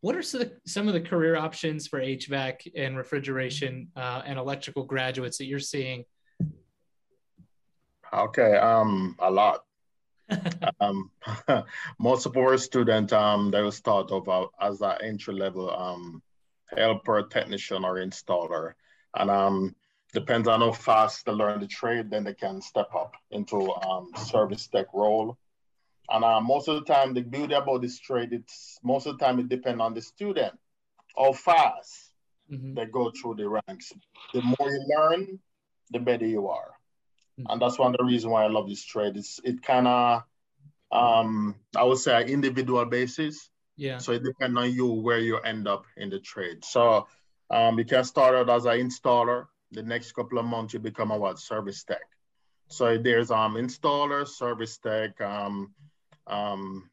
what 0.00 0.16
are 0.16 0.22
some 0.22 0.88
of 0.88 0.94
the 0.94 1.00
career 1.00 1.36
options 1.36 1.86
for 1.86 2.00
HVAC 2.00 2.72
and 2.74 2.96
refrigeration 2.96 3.88
uh, 3.94 4.22
and 4.24 4.38
electrical 4.38 4.84
graduates 4.84 5.38
that 5.38 5.46
you're 5.46 5.58
seeing? 5.58 6.04
Okay, 8.12 8.56
um, 8.56 9.16
a 9.18 9.30
lot. 9.30 9.62
um, 10.80 11.10
most 11.98 12.24
of 12.26 12.36
our 12.36 12.56
students, 12.56 13.12
um, 13.12 13.50
they 13.50 13.60
will 13.60 13.72
start 13.72 14.10
off 14.10 14.28
uh, 14.28 14.46
as 14.64 14.80
an 14.80 14.96
entry 15.02 15.34
level 15.34 15.70
um, 15.70 16.22
helper, 16.76 17.22
technician, 17.24 17.84
or 17.84 17.96
installer, 17.96 18.72
and 19.14 19.30
um, 19.30 19.74
depends 20.12 20.48
on 20.48 20.60
how 20.60 20.72
fast 20.72 21.26
they 21.26 21.32
learn 21.32 21.60
the 21.60 21.66
trade, 21.66 22.10
then 22.10 22.24
they 22.24 22.34
can 22.34 22.62
step 22.62 22.88
up 22.94 23.14
into 23.30 23.70
um, 23.72 24.10
service 24.16 24.66
tech 24.68 24.86
role 24.94 25.36
and 26.10 26.24
uh, 26.24 26.40
most 26.40 26.68
of 26.68 26.74
the 26.74 26.92
time, 26.92 27.14
the 27.14 27.22
beauty 27.22 27.54
about 27.54 27.82
this 27.82 27.98
trade, 27.98 28.32
it's 28.32 28.78
most 28.82 29.06
of 29.06 29.18
the 29.18 29.24
time 29.24 29.38
it 29.38 29.48
depends 29.48 29.80
on 29.80 29.94
the 29.94 30.02
student, 30.02 30.52
how 31.16 31.32
fast 31.32 32.12
mm-hmm. 32.50 32.74
they 32.74 32.86
go 32.86 33.10
through 33.10 33.36
the 33.36 33.48
ranks. 33.48 33.92
The 34.34 34.42
more 34.42 34.70
you 34.70 34.84
learn, 34.96 35.38
the 35.90 36.00
better 36.00 36.26
you 36.26 36.48
are. 36.48 36.72
Mm-hmm. 37.38 37.52
And 37.52 37.62
that's 37.62 37.78
one 37.78 37.94
of 37.94 37.98
the 37.98 38.04
reasons 38.04 38.30
why 38.32 38.44
I 38.44 38.48
love 38.48 38.68
this 38.68 38.84
trade. 38.84 39.16
It's 39.16 39.40
it 39.44 39.62
kind 39.62 39.86
of, 39.86 40.22
um, 40.90 41.54
I 41.76 41.84
would 41.84 41.98
say, 41.98 42.20
an 42.20 42.28
individual 42.28 42.84
basis. 42.86 43.48
Yeah. 43.76 43.98
So 43.98 44.12
it 44.12 44.24
depends 44.24 44.58
on 44.58 44.72
you 44.72 44.86
where 44.86 45.18
you 45.18 45.38
end 45.38 45.68
up 45.68 45.84
in 45.96 46.10
the 46.10 46.18
trade. 46.18 46.64
So 46.64 47.06
um, 47.50 47.78
you 47.78 47.84
can 47.84 48.04
start 48.04 48.34
out 48.34 48.50
as 48.50 48.66
an 48.66 48.78
installer. 48.78 49.46
The 49.70 49.82
next 49.84 50.12
couple 50.12 50.38
of 50.38 50.44
months, 50.44 50.74
you 50.74 50.80
become 50.80 51.12
a 51.12 51.18
what 51.18 51.38
service 51.38 51.84
tech. 51.84 52.02
So 52.68 52.98
there's 52.98 53.30
um 53.30 53.54
installer, 53.54 54.26
service 54.26 54.78
tech, 54.78 55.20
um, 55.20 55.72
um, 56.30 56.88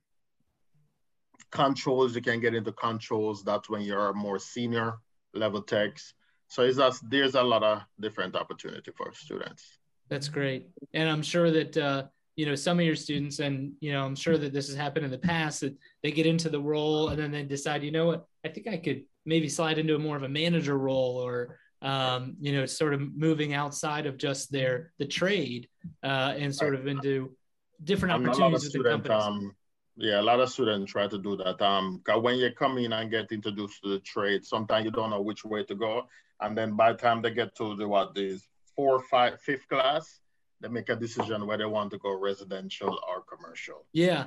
controls, 1.52 2.16
you 2.16 2.22
can 2.22 2.40
get 2.40 2.54
into 2.54 2.72
controls. 2.74 3.44
That's 3.44 3.70
when 3.70 3.82
you're 3.82 4.10
a 4.10 4.14
more 4.14 4.40
senior 4.40 4.98
level 5.34 5.62
techs. 5.62 6.14
So 6.48 6.64
it's 6.64 6.78
just, 6.78 7.10
there's 7.10 7.36
a 7.36 7.44
lot 7.44 7.64
of 7.64 7.84
different 8.00 8.36
opportunity 8.36 8.92
for 8.98 9.14
students. 9.14 9.64
That's 10.10 10.30
great. 10.30 10.68
And 10.94 11.10
I'm 11.10 11.22
sure 11.22 11.52
that, 11.52 11.78
uh, 11.78 12.04
you 12.36 12.46
know, 12.46 12.56
some 12.56 12.80
of 12.80 12.86
your 12.86 12.96
students, 12.96 13.40
and, 13.40 13.74
you 13.80 13.92
know, 13.92 14.06
I'm 14.06 14.16
sure 14.16 14.38
that 14.38 14.54
this 14.54 14.68
has 14.68 14.76
happened 14.76 15.06
in 15.06 15.12
the 15.12 15.18
past, 15.18 15.62
that 15.62 15.76
they 16.04 16.12
get 16.12 16.26
into 16.26 16.50
the 16.50 16.62
role 16.62 17.10
and 17.10 17.20
then 17.20 17.32
they 17.32 17.44
decide, 17.44 17.84
you 17.84 17.92
know 17.92 18.06
what, 18.06 18.26
I 18.46 18.50
think 18.50 18.68
I 18.68 18.78
could 18.78 19.04
maybe 19.26 19.50
slide 19.50 19.78
into 19.78 19.96
a 19.96 20.00
more 20.00 20.16
of 20.16 20.24
a 20.24 20.30
manager 20.30 20.78
role 20.78 21.18
or, 21.18 21.60
um, 21.82 22.38
you 22.40 22.54
know, 22.54 22.66
sort 22.66 22.94
of 22.94 23.02
moving 23.16 23.54
outside 23.54 24.06
of 24.06 24.18
just 24.18 24.52
their, 24.52 24.94
the 25.00 25.06
trade 25.06 25.68
uh, 26.04 26.34
and 26.38 26.56
sort 26.56 26.76
of 26.76 26.88
into 26.88 27.36
different 27.84 28.14
opportunities 28.14 28.64
with 28.64 28.72
student, 28.72 29.04
the 29.04 29.10
companies. 29.10 29.46
Um, 29.48 29.56
yeah, 29.96 30.20
a 30.20 30.22
lot 30.22 30.40
of 30.40 30.50
students 30.50 30.92
try 30.92 31.08
to 31.08 31.18
do 31.18 31.36
that. 31.38 31.62
Um, 31.62 32.02
when 32.22 32.38
you 32.38 32.52
come 32.52 32.78
in 32.78 32.94
and 32.94 33.10
get 33.10 33.32
introduced 33.32 33.82
to 33.84 33.90
the 33.90 34.00
trade, 34.00 34.46
sometimes 34.46 34.86
you 34.86 34.92
don't 34.92 35.10
know 35.10 35.22
which 35.22 35.44
way 35.44 35.64
to 35.64 35.76
go, 35.76 36.08
and 36.40 36.58
then 36.58 36.76
by 36.76 36.92
the 36.92 36.98
time 36.98 37.22
they 37.22 37.32
get 37.32 37.56
to 37.56 37.76
the 37.76 37.88
what 37.88 38.12
is 38.16 38.48
four, 38.76 39.02
five, 39.02 39.42
fifth 39.42 39.68
class, 39.68 40.20
they 40.62 40.68
make 40.68 40.90
a 40.90 40.96
decision 40.96 41.48
whether 41.48 41.64
they 41.64 41.70
want 41.70 41.92
to 41.92 41.98
go 41.98 42.18
residential 42.18 43.00
or 43.10 43.24
commercial. 43.24 43.86
Yeah, 43.94 44.26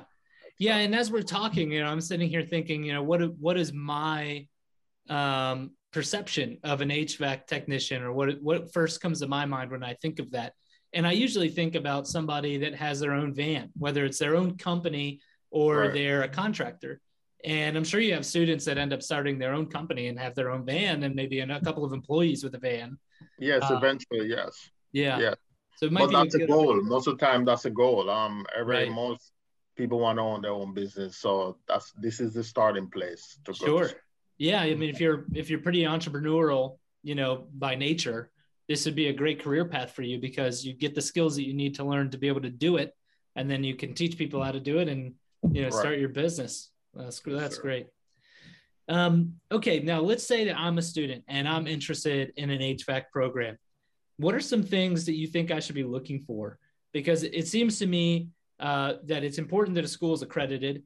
yeah. 0.59 0.77
And 0.77 0.93
as 0.93 1.09
we're 1.09 1.21
talking, 1.23 1.71
you 1.71 1.81
know, 1.81 1.87
I'm 1.87 2.01
sitting 2.01 2.29
here 2.29 2.43
thinking, 2.43 2.83
you 2.83 2.93
know, 2.93 3.03
what 3.03 3.21
what 3.37 3.57
is 3.57 3.71
my 3.71 4.47
um, 5.09 5.71
perception 5.91 6.57
of 6.63 6.81
an 6.81 6.89
HVAC 6.89 7.47
technician, 7.47 8.03
or 8.03 8.11
what 8.11 8.41
what 8.41 8.73
first 8.73 9.01
comes 9.01 9.19
to 9.19 9.27
my 9.27 9.45
mind 9.45 9.71
when 9.71 9.83
I 9.83 9.93
think 9.95 10.19
of 10.19 10.31
that? 10.31 10.53
And 10.93 11.07
I 11.07 11.13
usually 11.13 11.49
think 11.49 11.75
about 11.75 12.07
somebody 12.07 12.57
that 12.57 12.75
has 12.75 12.99
their 12.99 13.13
own 13.13 13.33
van, 13.33 13.69
whether 13.77 14.03
it's 14.05 14.19
their 14.19 14.35
own 14.35 14.57
company 14.57 15.21
or 15.49 15.79
right. 15.79 15.93
they're 15.93 16.23
a 16.23 16.27
contractor. 16.27 16.99
And 17.43 17.75
I'm 17.75 17.83
sure 17.83 17.99
you 17.99 18.13
have 18.13 18.25
students 18.25 18.65
that 18.65 18.77
end 18.77 18.93
up 18.93 19.01
starting 19.01 19.39
their 19.39 19.53
own 19.53 19.67
company 19.67 20.07
and 20.07 20.19
have 20.19 20.35
their 20.35 20.51
own 20.51 20.65
van 20.65 21.03
and 21.03 21.15
maybe 21.15 21.39
a 21.39 21.61
couple 21.61 21.83
of 21.83 21.93
employees 21.93 22.43
with 22.43 22.53
a 22.55 22.59
van. 22.59 22.97
Yes, 23.39 23.63
uh, 23.63 23.75
eventually, 23.75 24.27
yes. 24.27 24.69
Yeah. 24.91 25.19
Yeah. 25.19 25.33
So 25.77 25.87
it 25.87 25.91
might 25.91 26.07
be. 26.07 26.13
but 26.13 26.23
that's 26.23 26.35
a, 26.35 26.45
goal. 26.45 26.81
Most 26.83 27.07
of 27.07 27.17
the 27.17 27.25
time, 27.25 27.45
that's 27.45 27.65
a 27.65 27.71
goal. 27.71 28.09
Um, 28.09 28.45
every 28.55 28.75
right. 28.75 28.91
most 28.91 29.31
people 29.75 29.99
want 29.99 30.17
to 30.19 30.21
own 30.21 30.41
their 30.41 30.51
own 30.51 30.73
business, 30.73 31.17
so 31.17 31.57
that's 31.67 31.91
this 31.93 32.19
is 32.19 32.35
the 32.35 32.43
starting 32.43 32.87
place 32.87 33.39
to 33.45 33.51
go. 33.51 33.65
sure. 33.65 33.87
To. 33.87 33.95
Yeah, 34.37 34.61
I 34.61 34.75
mean, 34.75 34.89
if 34.89 34.99
you're 34.99 35.25
if 35.33 35.49
you're 35.49 35.59
pretty 35.59 35.83
entrepreneurial, 35.83 36.77
you 37.01 37.15
know, 37.15 37.47
by 37.53 37.73
nature, 37.73 38.29
this 38.67 38.85
would 38.85 38.95
be 38.95 39.07
a 39.07 39.13
great 39.13 39.41
career 39.41 39.65
path 39.65 39.91
for 39.91 40.01
you 40.01 40.19
because 40.19 40.65
you 40.65 40.73
get 40.73 40.95
the 40.95 41.01
skills 41.01 41.35
that 41.35 41.45
you 41.45 41.53
need 41.53 41.75
to 41.75 41.83
learn 41.83 42.09
to 42.11 42.17
be 42.17 42.27
able 42.27 42.41
to 42.41 42.49
do 42.49 42.77
it, 42.77 42.95
and 43.35 43.49
then 43.49 43.63
you 43.63 43.75
can 43.75 43.93
teach 43.93 44.17
people 44.17 44.43
how 44.43 44.51
to 44.51 44.59
do 44.59 44.79
it 44.79 44.87
and 44.87 45.13
you 45.51 45.61
know 45.61 45.69
right. 45.69 45.73
start 45.73 45.99
your 45.99 46.09
business. 46.09 46.69
That's 46.93 47.19
that's 47.19 47.55
sure. 47.55 47.61
great. 47.61 47.87
Um, 48.87 49.35
okay, 49.51 49.79
now 49.79 50.01
let's 50.01 50.27
say 50.27 50.45
that 50.45 50.57
I'm 50.57 50.77
a 50.77 50.81
student 50.81 51.23
and 51.27 51.47
I'm 51.47 51.67
interested 51.67 52.33
in 52.35 52.49
an 52.49 52.59
HVAC 52.59 53.03
program. 53.11 53.57
What 54.17 54.35
are 54.35 54.41
some 54.41 54.63
things 54.63 55.05
that 55.05 55.15
you 55.15 55.27
think 55.27 55.49
I 55.49 55.59
should 55.59 55.75
be 55.75 55.83
looking 55.83 56.23
for? 56.27 56.59
Because 56.91 57.23
it 57.23 57.47
seems 57.47 57.79
to 57.79 57.87
me 57.87 58.27
uh, 58.59 58.93
that 59.05 59.23
it's 59.23 59.37
important 59.37 59.75
that 59.75 59.85
a 59.85 59.87
school 59.87 60.13
is 60.13 60.21
accredited. 60.21 60.83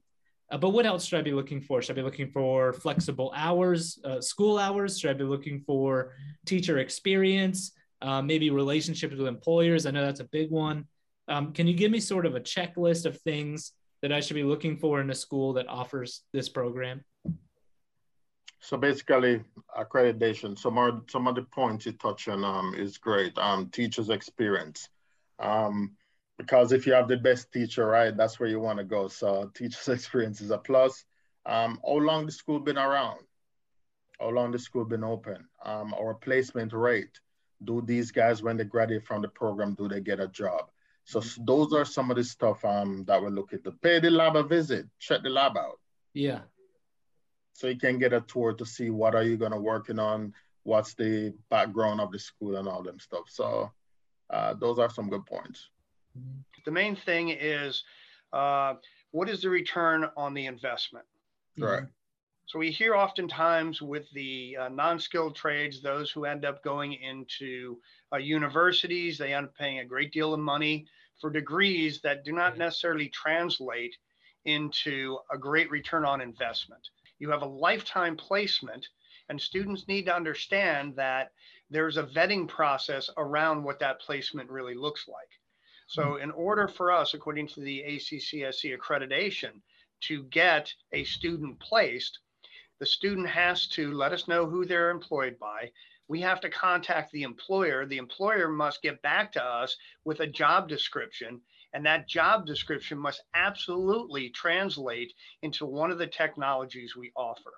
Uh, 0.51 0.57
but 0.57 0.69
what 0.69 0.85
else 0.85 1.05
should 1.05 1.19
I 1.19 1.23
be 1.23 1.33
looking 1.33 1.59
for? 1.59 1.81
Should 1.81 1.93
I 1.93 2.01
be 2.01 2.03
looking 2.03 2.29
for 2.29 2.73
flexible 2.73 3.33
hours, 3.35 3.99
uh, 4.03 4.21
school 4.21 4.59
hours? 4.59 4.99
Should 4.99 5.09
I 5.09 5.13
be 5.13 5.23
looking 5.23 5.61
for 5.61 6.13
teacher 6.45 6.77
experience? 6.77 7.71
Uh, 8.01 8.21
maybe 8.21 8.49
relationships 8.51 9.15
with 9.15 9.27
employers? 9.27 9.85
I 9.85 9.91
know 9.91 10.05
that's 10.05 10.19
a 10.19 10.25
big 10.25 10.51
one. 10.51 10.85
Um, 11.27 11.53
can 11.53 11.65
you 11.65 11.73
give 11.73 11.91
me 11.91 11.99
sort 11.99 12.25
of 12.25 12.35
a 12.35 12.39
checklist 12.39 13.05
of 13.05 13.19
things 13.21 13.71
that 14.01 14.11
I 14.11 14.19
should 14.19 14.35
be 14.35 14.43
looking 14.43 14.77
for 14.77 15.01
in 15.01 15.09
a 15.09 15.15
school 15.15 15.53
that 15.53 15.67
offers 15.67 16.21
this 16.31 16.47
program? 16.47 17.03
So 18.59 18.77
basically, 18.77 19.43
accreditation. 19.77 20.57
Some 20.57 20.77
are 20.77 21.01
some 21.07 21.27
of 21.27 21.35
the 21.35 21.43
points 21.43 21.85
you 21.85 21.91
touch 21.93 22.27
on 22.27 22.43
um, 22.43 22.73
is 22.75 22.97
great. 22.97 23.37
Um, 23.37 23.69
teachers' 23.69 24.09
experience, 24.09 24.89
um, 25.39 25.95
because 26.37 26.71
if 26.71 26.85
you 26.85 26.93
have 26.93 27.07
the 27.07 27.17
best 27.17 27.51
teacher, 27.51 27.85
right, 27.85 28.15
that's 28.15 28.39
where 28.39 28.49
you 28.49 28.59
want 28.59 28.79
to 28.79 28.83
go. 28.83 29.07
So 29.07 29.51
teachers' 29.55 29.87
experience 29.87 30.41
is 30.41 30.51
a 30.51 30.57
plus. 30.57 31.05
Um, 31.45 31.79
how 31.85 31.97
long 31.97 32.25
the 32.25 32.31
school 32.31 32.59
been 32.59 32.77
around? 32.77 33.19
How 34.19 34.29
long 34.29 34.51
the 34.51 34.59
school 34.59 34.85
been 34.85 35.03
open? 35.03 35.45
Um, 35.63 35.93
our 35.93 36.13
placement 36.13 36.73
rate. 36.73 37.19
Do 37.63 37.81
these 37.81 38.11
guys, 38.11 38.43
when 38.43 38.57
they 38.57 38.65
graduate 38.65 39.05
from 39.05 39.21
the 39.21 39.29
program, 39.29 39.75
do 39.75 39.87
they 39.87 40.01
get 40.01 40.19
a 40.19 40.27
job? 40.27 40.69
So 41.05 41.21
those 41.45 41.71
are 41.73 41.85
some 41.85 42.09
of 42.09 42.17
the 42.17 42.23
stuff 42.23 42.65
um, 42.65 43.05
that 43.05 43.21
we're 43.21 43.29
looking 43.29 43.61
to 43.63 43.71
pay 43.71 43.99
the 43.99 44.09
lab 44.09 44.35
a 44.35 44.43
visit, 44.43 44.87
check 44.99 45.21
the 45.23 45.29
lab 45.29 45.55
out. 45.55 45.79
Yeah 46.13 46.39
so 47.55 47.67
you 47.67 47.77
can 47.77 47.97
get 47.97 48.13
a 48.13 48.21
tour 48.21 48.53
to 48.53 48.65
see 48.65 48.89
what 48.89 49.15
are 49.15 49.23
you 49.23 49.37
going 49.37 49.51
to 49.51 49.59
working 49.59 49.97
on 49.97 50.33
what's 50.63 50.93
the 50.93 51.33
background 51.49 52.01
of 52.01 52.11
the 52.11 52.19
school 52.19 52.57
and 52.57 52.67
all 52.67 52.83
them 52.83 52.99
stuff 52.99 53.23
so 53.27 53.71
uh, 54.29 54.53
those 54.55 54.77
are 54.77 54.89
some 54.89 55.09
good 55.09 55.25
points 55.25 55.69
the 56.65 56.71
main 56.71 56.95
thing 56.95 57.29
is 57.29 57.83
uh, 58.33 58.75
what 59.11 59.29
is 59.29 59.41
the 59.41 59.49
return 59.49 60.05
on 60.17 60.33
the 60.33 60.45
investment? 60.45 61.05
Right. 61.57 61.83
So 62.47 62.59
we 62.59 62.69
hear 62.69 62.95
oftentimes 62.95 63.81
with 63.81 64.05
the 64.13 64.57
uh, 64.59 64.69
non-skilled 64.69 65.35
trades 65.35 65.81
those 65.81 66.11
who 66.11 66.25
end 66.25 66.45
up 66.45 66.63
going 66.63 66.93
into 66.93 67.79
uh, 68.13 68.17
universities 68.17 69.17
they 69.17 69.33
end 69.33 69.47
up 69.47 69.55
paying 69.55 69.79
a 69.79 69.85
great 69.85 70.13
deal 70.13 70.33
of 70.33 70.39
money 70.39 70.85
for 71.19 71.31
degrees 71.31 72.01
that 72.01 72.23
do 72.23 72.31
not 72.31 72.57
necessarily 72.57 73.09
translate 73.09 73.95
into 74.45 75.17
a 75.31 75.37
great 75.37 75.69
return 75.71 76.05
on 76.05 76.21
investment. 76.21 76.81
You 77.19 77.29
have 77.31 77.41
a 77.41 77.47
lifetime 77.47 78.15
placement, 78.15 78.87
and 79.29 79.41
students 79.41 79.87
need 79.87 80.05
to 80.05 80.15
understand 80.15 80.95
that 80.97 81.31
there's 81.69 81.97
a 81.97 82.03
vetting 82.03 82.47
process 82.47 83.09
around 83.17 83.63
what 83.63 83.79
that 83.79 83.99
placement 84.01 84.49
really 84.49 84.75
looks 84.75 85.07
like. 85.07 85.29
So, 85.87 86.13
hmm. 86.13 86.23
in 86.23 86.31
order 86.31 86.67
for 86.67 86.91
us, 86.91 87.13
according 87.13 87.47
to 87.49 87.61
the 87.61 87.83
ACCSC 87.87 88.77
accreditation, 88.77 89.61
to 90.01 90.23
get 90.23 90.73
a 90.91 91.03
student 91.03 91.59
placed, 91.59 92.19
the 92.79 92.85
student 92.85 93.29
has 93.29 93.67
to 93.69 93.93
let 93.93 94.11
us 94.11 94.27
know 94.27 94.45
who 94.45 94.65
they're 94.65 94.89
employed 94.89 95.39
by. 95.39 95.71
We 96.07 96.21
have 96.21 96.41
to 96.41 96.49
contact 96.49 97.11
the 97.11 97.23
employer. 97.23 97.85
The 97.85 97.97
employer 97.97 98.47
must 98.49 98.81
get 98.81 99.01
back 99.01 99.31
to 99.33 99.43
us 99.43 99.75
with 100.03 100.19
a 100.19 100.27
job 100.27 100.67
description 100.67 101.41
and 101.75 101.85
that 101.85 102.07
job 102.07 102.45
description 102.45 102.97
must 102.97 103.21
absolutely 103.33 104.29
translate 104.29 105.13
into 105.41 105.65
one 105.65 105.91
of 105.91 105.97
the 105.97 106.07
technologies 106.07 106.95
we 106.95 107.11
offer. 107.17 107.51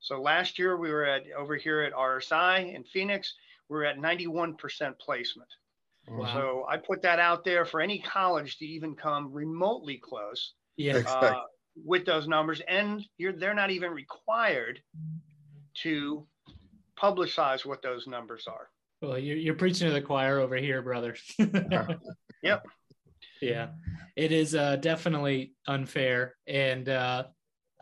So 0.00 0.20
last 0.20 0.58
year 0.58 0.76
we 0.76 0.90
were 0.90 1.04
at 1.04 1.22
over 1.38 1.54
here 1.54 1.82
at 1.82 1.92
RSI 1.92 2.74
in 2.74 2.82
Phoenix, 2.82 3.32
we 3.68 3.78
are 3.78 3.84
at 3.84 3.98
91% 3.98 4.56
placement. 4.98 5.48
Wow. 6.08 6.32
So 6.34 6.66
I 6.68 6.76
put 6.76 7.02
that 7.02 7.18
out 7.18 7.44
there 7.44 7.64
for 7.64 7.80
any 7.80 7.98
college 7.98 8.58
to 8.58 8.66
even 8.66 8.94
come 8.94 9.32
remotely 9.32 9.98
close 10.02 10.54
yeah. 10.76 11.02
uh, 11.06 11.40
with 11.84 12.04
those 12.04 12.28
numbers. 12.28 12.60
And 12.68 13.02
they're 13.18 13.54
not 13.54 13.70
even 13.70 13.90
required 13.90 14.80
to 15.82 16.26
publicize 17.00 17.64
what 17.64 17.82
those 17.82 18.06
numbers 18.06 18.46
are. 18.46 18.68
Well, 19.02 19.18
you're, 19.18 19.36
you're 19.36 19.54
preaching 19.54 19.88
to 19.88 19.92
the 19.94 20.00
choir 20.00 20.38
over 20.38 20.56
here, 20.56 20.82
brother. 20.82 21.16
yep 22.42 22.64
yeah 23.40 23.68
it 24.16 24.32
is 24.32 24.54
uh, 24.54 24.76
definitely 24.76 25.54
unfair 25.66 26.34
and 26.46 26.88
uh, 26.88 27.24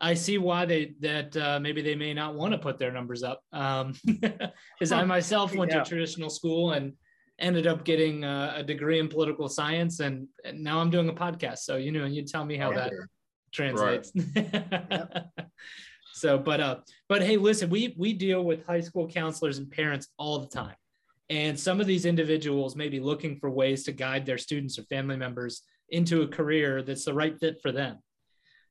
i 0.01 0.13
see 0.13 0.37
why 0.37 0.65
they 0.65 0.93
that 0.99 1.35
uh, 1.37 1.59
maybe 1.59 1.81
they 1.81 1.95
may 1.95 2.13
not 2.13 2.35
want 2.35 2.51
to 2.51 2.57
put 2.57 2.77
their 2.77 2.91
numbers 2.91 3.23
up 3.23 3.41
because 3.51 4.91
um, 4.91 4.99
i 4.99 5.03
myself 5.03 5.55
went 5.55 5.71
yeah. 5.71 5.83
to 5.83 5.89
traditional 5.89 6.29
school 6.29 6.71
and 6.71 6.93
ended 7.43 7.67
up 7.67 7.83
getting 7.83 8.23
uh, 8.23 8.53
a 8.55 8.63
degree 8.63 8.99
in 8.99 9.07
political 9.07 9.47
science 9.47 9.99
and, 9.99 10.27
and, 10.45 10.63
now 10.63 10.79
i'm 10.79 10.89
doing 10.89 11.09
a 11.09 11.13
podcast 11.13 11.59
so 11.59 11.75
you 11.75 11.91
know 11.91 12.05
you 12.05 12.23
tell 12.23 12.45
me 12.45 12.57
how 12.57 12.71
that 12.71 12.91
translates 13.51 14.11
right. 14.35 15.23
so 16.13 16.37
but 16.37 16.59
uh 16.59 16.77
but 17.07 17.21
hey 17.21 17.37
listen 17.37 17.69
we 17.69 17.93
we 17.97 18.13
deal 18.13 18.43
with 18.43 18.65
high 18.65 18.81
school 18.81 19.07
counselors 19.07 19.57
and 19.59 19.69
parents 19.69 20.07
all 20.17 20.39
the 20.39 20.47
time 20.47 20.75
and 21.29 21.59
some 21.59 21.79
of 21.79 21.87
these 21.87 22.05
individuals 22.05 22.75
may 22.75 22.89
be 22.89 22.99
looking 22.99 23.37
for 23.37 23.49
ways 23.49 23.83
to 23.83 23.91
guide 23.91 24.25
their 24.25 24.37
students 24.37 24.77
or 24.77 24.83
family 24.83 25.15
members 25.15 25.63
into 25.89 26.21
a 26.21 26.27
career 26.27 26.81
that's 26.81 27.05
the 27.05 27.13
right 27.13 27.37
fit 27.39 27.59
for 27.61 27.71
them. 27.71 27.97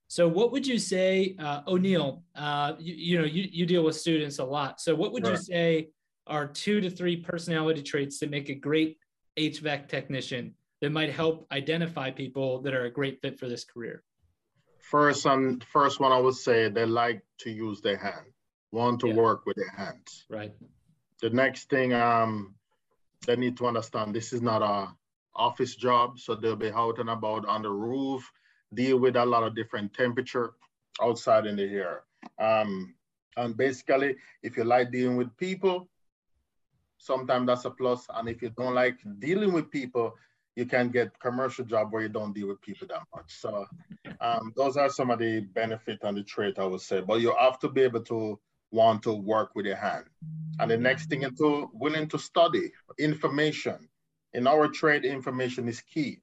So, 0.09 0.29
what 0.29 0.53
would 0.53 0.67
you 0.67 0.79
say, 0.79 1.37
uh, 1.39 1.63
O'Neill? 1.67 2.23
Uh, 2.37 2.75
you, 2.79 2.95
you, 2.95 3.19
know, 3.19 3.25
you, 3.25 3.49
you 3.51 3.65
deal 3.65 3.83
with 3.83 3.97
students 3.97 4.39
a 4.39 4.45
lot. 4.45 4.81
So, 4.81 4.95
what 4.95 5.13
would 5.13 5.25
right. 5.25 5.33
you 5.33 5.39
say 5.39 5.89
are 6.27 6.47
two 6.47 6.81
to 6.81 6.91
three 6.91 7.17
personality 7.17 7.83
traits 7.83 8.19
that 8.21 8.31
make 8.31 8.49
a 8.49 8.55
great 8.55 8.99
HVAC 9.37 9.89
technician 9.89 10.55
that 10.81 10.93
might 10.93 11.11
help 11.11 11.47
identify 11.53 12.11
people 12.11 12.61
that 12.63 12.75
are 12.75 12.85
a 12.85 12.91
great 12.91 13.21
fit 13.21 13.39
for 13.39 13.49
this 13.49 13.65
career? 13.65 14.03
First, 14.79 15.27
um, 15.27 15.61
first 15.73 16.01
one 16.01 16.13
I 16.13 16.19
would 16.19 16.35
say 16.35 16.69
they 16.69 16.87
like 16.87 17.23
to 17.39 17.51
use 17.51 17.81
their 17.81 17.97
hand, 17.97 18.27
want 18.73 19.01
to 19.01 19.09
yeah. 19.09 19.15
work 19.15 19.47
with 19.47 19.57
their 19.57 19.71
hands. 19.71 20.25
Right 20.29 20.53
the 21.23 21.31
next 21.31 21.71
thing 21.71 21.95
um, 21.95 22.55
they 23.27 23.37
need 23.37 23.57
to 23.57 23.67
understand, 23.67 24.15
this 24.15 24.33
is 24.33 24.43
not 24.43 24.61
a 24.61 24.93
office 25.35 25.77
job. 25.77 26.19
So 26.19 26.35
they'll 26.35 26.57
be 26.57 26.73
out 26.73 26.99
and 26.99 27.09
about 27.09 27.47
on 27.47 27.63
the 27.63 27.71
roof, 27.71 28.31
deal 28.75 28.99
with 28.99 29.17
a 29.17 29.25
lot 29.25 29.45
of 29.45 29.55
different 29.55 29.95
temperature 29.95 30.53
outside 31.01 31.47
in 31.47 31.57
the 31.57 31.63
air. 31.63 32.03
Um, 32.39 32.95
and 33.37 33.57
basically, 33.57 34.17
if 34.43 34.57
you 34.57 34.65
like 34.65 34.91
dealing 34.91 35.17
with 35.17 35.35
people, 35.39 35.89
sometimes 37.03 37.47
that's 37.47 37.65
a 37.65 37.71
plus. 37.71 38.07
And 38.15 38.29
if 38.29 38.41
you 38.43 38.51
don't 38.51 38.75
like 38.75 38.99
dealing 39.19 39.53
with 39.53 39.71
people, 39.71 40.15
you 40.55 40.67
can 40.67 40.91
get 40.91 41.19
commercial 41.19 41.65
job 41.65 41.93
where 41.93 42.03
you 42.03 42.09
don't 42.09 42.33
deal 42.33 42.49
with 42.49 42.61
people 42.61 42.87
that 42.88 43.03
much. 43.15 43.35
So 43.41 43.67
um, 44.21 44.53
those 44.57 44.77
are 44.77 44.88
some 44.88 45.11
of 45.11 45.19
the 45.19 45.41
benefit 45.41 45.99
and 46.03 46.17
the 46.17 46.23
trait 46.23 46.59
I 46.59 46.67
would 46.67 46.81
say. 46.81 47.01
But 47.01 47.21
you 47.21 47.35
have 47.38 47.59
to 47.61 47.69
be 47.69 47.83
able 47.83 48.03
to 48.05 48.38
want 48.71 49.03
to 49.03 49.12
work 49.12 49.51
with 49.55 49.67
your 49.67 49.77
hand. 49.77 50.05
And 50.61 50.71
the 50.71 50.77
next 50.77 51.07
thing 51.09 51.23
is 51.23 51.33
to 51.38 51.71
willing 51.73 52.09
to 52.09 52.19
study 52.19 52.71
information. 52.99 53.88
In 54.35 54.47
our 54.47 54.69
trade, 54.69 55.05
information 55.05 55.69
is 55.69 55.81
key. 55.81 56.21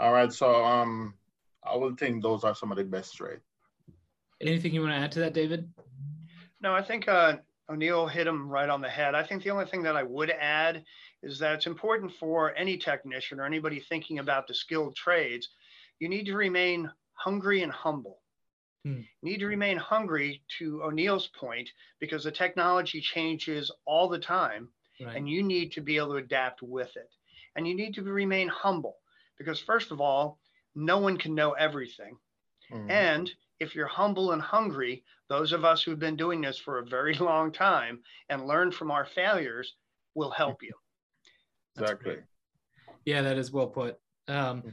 All 0.00 0.12
right, 0.12 0.32
so 0.32 0.64
um, 0.64 1.14
I 1.64 1.76
will 1.76 1.94
think 1.94 2.22
those 2.22 2.44
are 2.44 2.54
some 2.54 2.70
of 2.70 2.78
the 2.78 2.84
best 2.84 3.16
trade. 3.16 3.40
Anything 4.40 4.74
you 4.74 4.82
want 4.82 4.92
to 4.92 4.98
add 4.98 5.12
to 5.12 5.20
that, 5.20 5.32
David? 5.32 5.68
No, 6.60 6.74
I 6.74 6.82
think 6.82 7.08
uh, 7.08 7.36
O'Neill 7.70 8.06
hit 8.06 8.26
him 8.26 8.48
right 8.48 8.68
on 8.68 8.80
the 8.80 8.88
head. 8.88 9.14
I 9.14 9.22
think 9.22 9.42
the 9.42 9.50
only 9.50 9.66
thing 9.66 9.82
that 9.82 9.96
I 9.96 10.02
would 10.02 10.30
add 10.30 10.84
is 11.22 11.38
that 11.38 11.54
it's 11.54 11.66
important 11.66 12.12
for 12.18 12.54
any 12.56 12.76
technician 12.78 13.40
or 13.40 13.44
anybody 13.44 13.80
thinking 13.80 14.18
about 14.18 14.46
the 14.46 14.54
skilled 14.54 14.96
trades, 14.96 15.48
you 15.98 16.08
need 16.08 16.26
to 16.26 16.36
remain 16.36 16.90
hungry 17.14 17.62
and 17.62 17.72
humble. 17.72 18.20
Hmm. 18.84 19.00
Need 19.22 19.38
to 19.38 19.46
remain 19.46 19.76
hungry 19.76 20.42
to 20.58 20.82
O'Neill's 20.82 21.28
point 21.38 21.68
because 22.00 22.24
the 22.24 22.30
technology 22.30 23.00
changes 23.00 23.70
all 23.84 24.08
the 24.08 24.18
time 24.18 24.68
right. 25.00 25.16
and 25.16 25.28
you 25.28 25.42
need 25.42 25.72
to 25.72 25.80
be 25.80 25.96
able 25.96 26.10
to 26.10 26.16
adapt 26.16 26.62
with 26.62 26.96
it. 26.96 27.10
And 27.56 27.66
you 27.66 27.74
need 27.74 27.94
to 27.94 28.02
remain 28.02 28.48
humble 28.48 28.96
because, 29.36 29.58
first 29.58 29.90
of 29.90 30.00
all, 30.00 30.38
no 30.74 30.98
one 30.98 31.16
can 31.16 31.34
know 31.34 31.52
everything. 31.52 32.16
Hmm. 32.70 32.90
And 32.90 33.32
if 33.60 33.74
you're 33.74 33.86
humble 33.86 34.32
and 34.32 34.42
hungry, 34.42 35.04
those 35.28 35.52
of 35.52 35.64
us 35.64 35.82
who've 35.82 35.98
been 35.98 36.16
doing 36.16 36.40
this 36.40 36.58
for 36.58 36.78
a 36.78 36.86
very 36.86 37.14
long 37.18 37.52
time 37.52 38.00
and 38.28 38.46
learn 38.46 38.70
from 38.70 38.90
our 38.90 39.04
failures 39.04 39.74
will 40.14 40.30
help 40.30 40.62
you. 40.62 40.72
Exactly. 41.76 42.16
Yeah, 43.04 43.22
that 43.22 43.38
is 43.38 43.52
well 43.52 43.68
put. 43.68 43.96
Um, 44.26 44.60
hmm. 44.60 44.68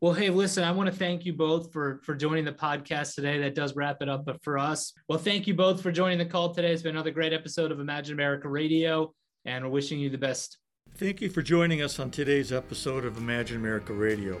Well, 0.00 0.12
hey, 0.12 0.28
listen, 0.28 0.64
I 0.64 0.70
want 0.72 0.90
to 0.90 0.94
thank 0.94 1.24
you 1.24 1.32
both 1.32 1.72
for 1.72 1.98
for 2.04 2.14
joining 2.14 2.44
the 2.44 2.52
podcast 2.52 3.14
today. 3.14 3.38
That 3.38 3.54
does 3.54 3.74
wrap 3.74 4.02
it 4.02 4.08
up. 4.08 4.26
But 4.26 4.42
for 4.42 4.58
us, 4.58 4.92
well, 5.08 5.18
thank 5.18 5.46
you 5.46 5.54
both 5.54 5.80
for 5.80 5.90
joining 5.90 6.18
the 6.18 6.26
call 6.26 6.52
today. 6.52 6.72
It's 6.72 6.82
been 6.82 6.94
another 6.94 7.10
great 7.10 7.32
episode 7.32 7.72
of 7.72 7.80
Imagine 7.80 8.12
America 8.12 8.46
Radio, 8.46 9.14
and 9.46 9.64
we're 9.64 9.70
wishing 9.70 9.98
you 9.98 10.10
the 10.10 10.18
best. 10.18 10.58
Thank 10.96 11.22
you 11.22 11.30
for 11.30 11.40
joining 11.40 11.80
us 11.80 11.98
on 11.98 12.10
today's 12.10 12.52
episode 12.52 13.06
of 13.06 13.16
Imagine 13.16 13.56
America 13.56 13.94
Radio. 13.94 14.38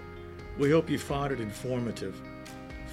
We 0.58 0.70
hope 0.70 0.90
you 0.90 0.98
found 0.98 1.32
it 1.32 1.40
informative. 1.40 2.20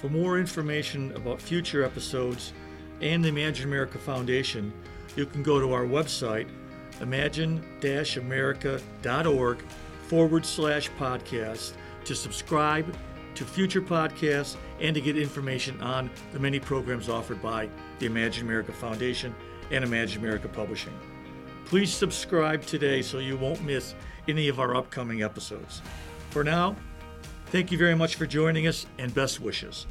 For 0.02 0.08
more 0.08 0.38
information 0.40 1.12
about 1.12 1.40
future 1.40 1.84
episodes 1.84 2.52
and 3.00 3.24
the 3.24 3.28
Imagine 3.28 3.68
America 3.68 3.98
Foundation, 3.98 4.72
you 5.14 5.26
can 5.26 5.44
go 5.44 5.60
to 5.60 5.72
our 5.72 5.84
website, 5.84 6.48
imagine-america.org 7.00 9.62
forward 10.08 10.44
slash 10.44 10.90
podcast 10.98 11.74
to 12.04 12.16
subscribe 12.16 12.92
to 13.36 13.44
future 13.44 13.80
podcasts 13.80 14.56
and 14.80 14.92
to 14.92 15.00
get 15.00 15.16
information 15.16 15.80
on 15.80 16.10
the 16.32 16.40
many 16.40 16.58
programs 16.58 17.08
offered 17.08 17.40
by 17.40 17.68
the 18.00 18.06
Imagine 18.06 18.44
America 18.44 18.72
Foundation 18.72 19.32
and 19.70 19.84
Imagine 19.84 20.20
America 20.20 20.48
Publishing. 20.48 20.98
Please 21.64 21.94
subscribe 21.94 22.66
today 22.66 23.02
so 23.02 23.18
you 23.18 23.36
won't 23.36 23.62
miss 23.62 23.94
any 24.26 24.48
of 24.48 24.58
our 24.58 24.74
upcoming 24.74 25.22
episodes. 25.22 25.80
For 26.30 26.42
now, 26.42 26.74
thank 27.52 27.70
you 27.70 27.76
very 27.76 27.94
much 27.94 28.16
for 28.16 28.26
joining 28.26 28.66
us 28.66 28.86
and 28.98 29.14
best 29.14 29.38
wishes. 29.38 29.86